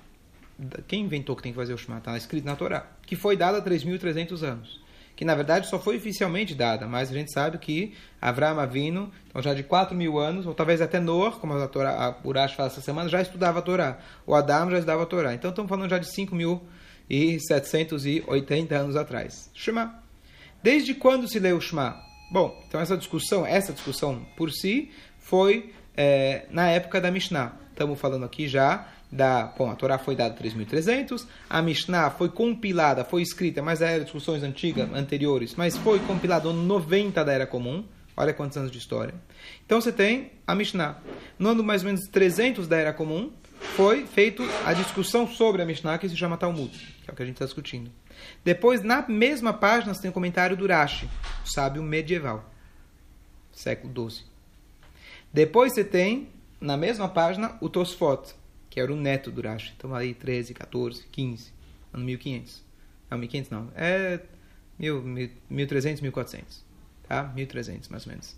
Quem 0.86 1.04
inventou 1.04 1.34
que 1.36 1.42
tem 1.42 1.52
que 1.52 1.58
fazer 1.58 1.74
o 1.74 1.78
Shema? 1.78 1.98
Está 1.98 2.16
escrito 2.16 2.44
na 2.44 2.56
Torá. 2.56 2.86
Que 3.06 3.14
foi 3.16 3.36
dada 3.36 3.58
há 3.58 3.62
3.300 3.62 4.42
anos. 4.42 4.80
Que 5.14 5.24
na 5.24 5.34
verdade 5.34 5.68
só 5.68 5.78
foi 5.78 5.98
oficialmente 5.98 6.54
dada, 6.54 6.86
mas 6.86 7.10
a 7.10 7.12
gente 7.12 7.30
sabe 7.32 7.58
que 7.58 7.92
Avram 8.20 8.58
Avino, 8.58 9.12
então 9.28 9.42
já 9.42 9.52
de 9.52 9.62
4 9.62 9.94
mil 9.94 10.18
anos, 10.18 10.46
ou 10.46 10.54
talvez 10.54 10.80
até 10.80 10.98
Noah, 10.98 11.32
como 11.32 11.52
a, 11.52 11.68
Torá, 11.68 11.92
a 11.92 12.16
Urash 12.26 12.54
fala 12.54 12.68
essa 12.68 12.80
semana, 12.80 13.06
já 13.08 13.20
estudava 13.20 13.58
a 13.58 13.62
Torá. 13.62 13.98
O 14.26 14.34
Adam 14.34 14.70
já 14.70 14.78
estudava 14.78 15.02
a 15.02 15.06
Torá. 15.06 15.34
Então 15.34 15.50
estamos 15.50 15.68
falando 15.68 15.90
já 15.90 15.98
de 15.98 16.06
5.780 16.06 18.72
anos 18.72 18.96
atrás. 18.96 19.50
Shema. 19.54 20.02
Desde 20.62 20.94
quando 20.94 21.28
se 21.28 21.38
leu 21.38 21.58
o 21.58 21.60
Shema? 21.60 22.00
Bom, 22.30 22.58
então 22.66 22.80
essa 22.80 22.96
discussão, 22.96 23.44
essa 23.44 23.74
discussão 23.74 24.24
por 24.36 24.50
si, 24.50 24.90
foi 25.18 25.74
é, 25.94 26.46
na 26.50 26.70
época 26.70 26.98
da 27.00 27.10
Mishnah. 27.10 27.52
Estamos 27.70 28.00
falando 28.00 28.24
aqui 28.24 28.48
já 28.48 28.88
da. 29.12 29.44
Bom, 29.56 29.70
a 29.70 29.76
Torá 29.76 29.98
foi 29.98 30.16
dada 30.16 30.34
3.300, 30.34 31.26
a 31.48 31.60
Mishnah 31.60 32.10
foi 32.10 32.30
compilada, 32.30 33.04
foi 33.04 33.20
escrita, 33.20 33.60
mas 33.60 33.82
eram 33.82 34.02
discussões 34.02 34.42
antigas, 34.42 34.90
anteriores, 34.94 35.54
mas 35.54 35.76
foi 35.76 35.98
compilada 36.00 36.48
no 36.50 36.62
90 36.62 37.22
da 37.22 37.32
Era 37.32 37.46
Comum. 37.46 37.84
Olha 38.16 38.34
quantos 38.34 38.56
anos 38.58 38.70
de 38.70 38.78
história. 38.78 39.14
Então 39.64 39.80
você 39.80 39.90
tem 39.90 40.32
a 40.46 40.54
Mishnah. 40.54 40.98
No 41.38 41.50
ano 41.50 41.62
mais 41.62 41.82
ou 41.82 41.86
menos 41.86 42.06
300 42.08 42.66
da 42.66 42.76
Era 42.76 42.92
Comum, 42.92 43.30
foi 43.74 44.06
feita 44.06 44.42
a 44.66 44.72
discussão 44.72 45.26
sobre 45.26 45.62
a 45.62 45.64
Mishnah, 45.64 45.96
que 45.98 46.08
se 46.08 46.16
chama 46.16 46.36
Talmud, 46.36 46.70
que 47.04 47.10
é 47.10 47.12
o 47.12 47.16
que 47.16 47.22
a 47.22 47.26
gente 47.26 47.36
está 47.36 47.46
discutindo. 47.46 47.90
Depois, 48.44 48.82
na 48.82 49.06
mesma 49.08 49.52
página, 49.52 49.94
você 49.94 50.02
tem 50.02 50.10
o 50.10 50.14
comentário 50.14 50.56
do 50.56 50.66
Rashi, 50.66 51.08
o 51.44 51.50
sábio 51.50 51.82
medieval, 51.82 52.44
século 53.52 54.10
XII. 54.10 54.24
Depois 55.32 55.72
você 55.72 55.82
tem, 55.82 56.28
na 56.60 56.76
mesma 56.76 57.08
página, 57.08 57.56
o 57.60 57.68
Tosfot, 57.68 58.34
que 58.72 58.80
era 58.80 58.90
o 58.90 58.96
neto 58.96 59.30
do 59.30 59.42
Rashi. 59.42 59.74
Então, 59.76 59.94
aí 59.94 60.14
13, 60.14 60.54
14, 60.54 61.04
15, 61.12 61.52
ano 61.92 62.04
1500. 62.06 62.64
Não, 63.10 63.18
1500 63.18 63.50
não. 63.50 63.68
É 63.76 64.18
1300, 65.50 66.00
1400. 66.00 66.64
Tá? 67.06 67.24
1300, 67.34 67.90
mais 67.90 68.06
ou 68.06 68.12
menos. 68.12 68.34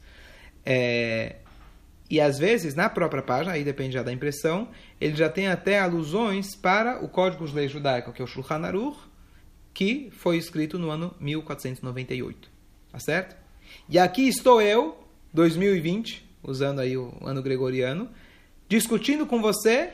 É, 0.66 1.36
e 2.10 2.20
às 2.20 2.36
vezes, 2.36 2.74
na 2.74 2.90
própria 2.90 3.22
página, 3.22 3.52
aí 3.52 3.62
depende 3.62 3.94
já 3.94 4.02
da 4.02 4.12
impressão, 4.12 4.68
ele 5.00 5.14
já 5.14 5.28
tem 5.28 5.46
até 5.46 5.78
alusões 5.78 6.56
para 6.56 6.98
o 7.04 7.08
Código 7.08 7.46
de 7.46 7.54
Lei 7.54 7.68
Judaica, 7.68 8.10
que 8.10 8.20
é 8.20 8.24
o 8.24 8.26
Shulchan 8.26 8.66
Aruch, 8.66 8.98
que 9.72 10.10
foi 10.10 10.36
escrito 10.36 10.80
no 10.80 10.90
ano 10.90 11.14
1498. 11.20 12.50
Tá 12.90 12.98
certo? 12.98 13.36
E 13.88 14.00
aqui 14.00 14.26
estou 14.26 14.60
eu, 14.60 14.98
2020, 15.32 16.28
usando 16.42 16.80
aí 16.80 16.96
o 16.96 17.16
ano 17.22 17.40
gregoriano, 17.40 18.10
discutindo 18.68 19.24
com 19.26 19.40
você 19.40 19.92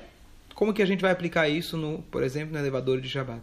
como 0.55 0.73
que 0.73 0.83
a 0.83 0.87
gente 0.87 1.01
vai 1.01 1.11
aplicar 1.11 1.49
isso, 1.49 1.77
no, 1.77 2.03
por 2.03 2.23
exemplo, 2.23 2.53
no 2.53 2.59
elevador 2.59 3.01
de 3.01 3.09
Shabbat. 3.09 3.43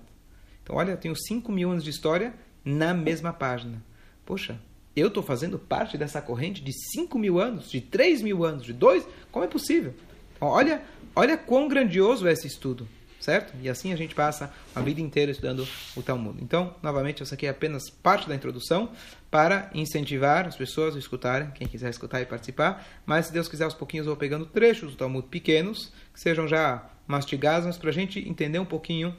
Então, 0.63 0.75
olha, 0.75 0.91
eu 0.91 0.97
tenho 0.97 1.15
5 1.15 1.51
mil 1.51 1.71
anos 1.71 1.83
de 1.83 1.89
história 1.89 2.33
na 2.63 2.93
mesma 2.93 3.31
página. 3.31 3.83
Poxa, 4.25 4.59
eu 4.95 5.07
estou 5.07 5.23
fazendo 5.23 5.57
parte 5.57 5.97
dessa 5.97 6.21
corrente 6.21 6.61
de 6.61 6.71
5 6.93 7.17
mil 7.17 7.39
anos, 7.39 7.69
de 7.69 7.81
3 7.81 8.21
mil 8.21 8.43
anos, 8.43 8.63
de 8.63 8.73
2? 8.73 9.07
Como 9.31 9.45
é 9.45 9.47
possível? 9.47 9.93
Olha, 10.39 10.81
olha 11.15 11.37
quão 11.37 11.67
grandioso 11.67 12.27
é 12.27 12.33
esse 12.33 12.47
estudo 12.47 12.87
certo? 13.27 13.53
E 13.61 13.67
assim 13.67 13.91
a 13.91 13.95
gente 13.97 14.15
passa 14.15 14.53
a 14.73 14.79
vida 14.79 15.01
inteira 15.01 15.29
estudando 15.29 15.67
o 15.97 16.01
Talmud. 16.01 16.41
Então, 16.41 16.73
novamente, 16.81 17.21
essa 17.21 17.35
aqui 17.35 17.45
é 17.45 17.49
apenas 17.49 17.89
parte 17.89 18.25
da 18.25 18.33
introdução 18.33 18.89
para 19.29 19.69
incentivar 19.73 20.47
as 20.47 20.55
pessoas 20.55 20.95
a 20.95 20.99
escutarem, 20.99 21.51
quem 21.51 21.67
quiser 21.67 21.89
escutar 21.89 22.21
e 22.21 22.25
participar. 22.25 22.87
Mas, 23.05 23.25
se 23.25 23.33
Deus 23.33 23.49
quiser, 23.49 23.65
aos 23.65 23.73
pouquinhos 23.73 24.07
eu 24.07 24.13
vou 24.13 24.17
pegando 24.17 24.45
trechos 24.45 24.91
do 24.91 24.97
Talmud 24.97 25.27
pequenos, 25.27 25.91
que 26.13 26.21
sejam 26.21 26.47
já 26.47 26.89
mastigados, 27.07 27.65
mas 27.65 27.77
para 27.77 27.89
a 27.89 27.93
gente 27.93 28.19
entender 28.27 28.59
um 28.59 28.65
pouquinho 28.65 29.15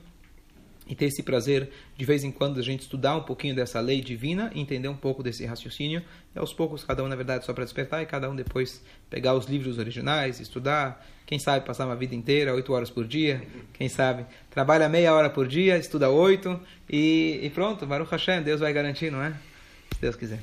e 0.89 0.95
ter 0.95 1.05
esse 1.05 1.23
prazer 1.23 1.71
de 1.97 2.05
vez 2.05 2.25
em 2.25 2.31
quando 2.31 2.59
a 2.59 2.63
gente 2.63 2.81
estudar 2.81 3.17
um 3.17 3.23
pouquinho 3.23 3.55
dessa 3.55 3.79
lei 3.79 4.01
divina, 4.01 4.51
entender 4.55 4.89
um 4.89 4.97
pouco 4.97 5.23
desse 5.23 5.45
raciocínio, 5.45 6.03
e 6.35 6.39
aos 6.39 6.53
poucos 6.53 6.83
cada 6.83 7.05
um 7.05 7.09
na 7.09 7.15
verdade 7.15 7.45
só 7.45 7.53
para 7.53 7.65
despertar 7.65 8.03
e 8.03 8.07
cada 8.07 8.29
um 8.31 8.35
depois 8.35 8.83
pegar 9.11 9.35
os 9.35 9.47
livros 9.47 9.79
originais, 9.79 10.41
estudar, 10.41 11.07
quem 11.27 11.39
sabe 11.39 11.67
passar 11.67 11.85
uma 11.85 11.95
vida 11.95 12.15
inteira, 12.15 12.55
oito 12.55 12.73
horas 12.73 12.89
por 12.89 13.07
dia, 13.07 13.43
quem 13.75 13.89
sabe 13.89 14.25
trabalha 14.51 14.89
meia 14.89 15.13
hora 15.13 15.29
por 15.29 15.47
dia, 15.47 15.77
estuda 15.77 16.09
oito 16.09 16.59
e, 16.89 17.39
e 17.43 17.51
pronto, 17.51 17.87
Baruch 17.87 18.11
Hashem, 18.11 18.43
Deus 18.43 18.61
vai 18.61 18.73
garantir, 18.73 19.13
não 19.13 19.23
é? 19.23 19.35
Se 19.95 20.01
Deus 20.01 20.17
quiser. 20.17 20.41